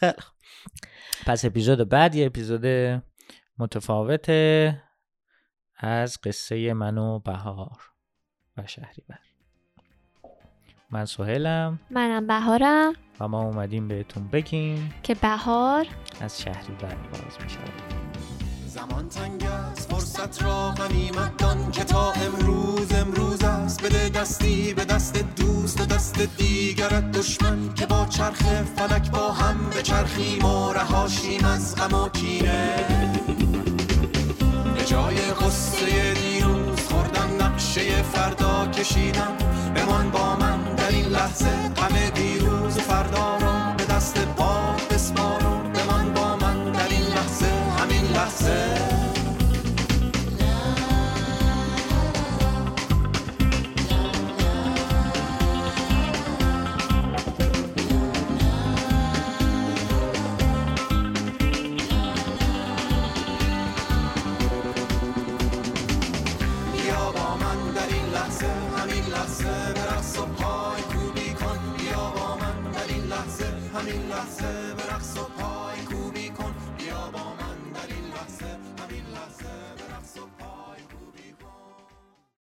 [0.00, 0.12] خیلی.
[1.26, 2.66] پس اپیزود بعد یه اپیزود
[3.58, 4.82] متفاوته
[5.78, 7.78] از قصه من و بهار
[8.56, 9.18] و شهریور
[10.90, 15.86] من سهیلم منم بهارم و ما اومدیم بهتون بگیم که بهار
[16.20, 17.72] از شهریور باز می شود
[18.66, 19.42] زمان تنگ
[20.26, 23.82] فرصت را غنیمت دان که تا امروز امروز است.
[23.82, 28.42] بده دستی به دست دوست و دست دیگرت دشمن که با چرخ
[28.76, 32.76] فلک با هم به چرخیم و رهاشیم از غم و کینه.
[34.74, 39.36] به جای قصه دیروز خوردن نقشه فردا کشیدن
[39.74, 43.55] بمان با من در این لحظه غم دیروز و فردا را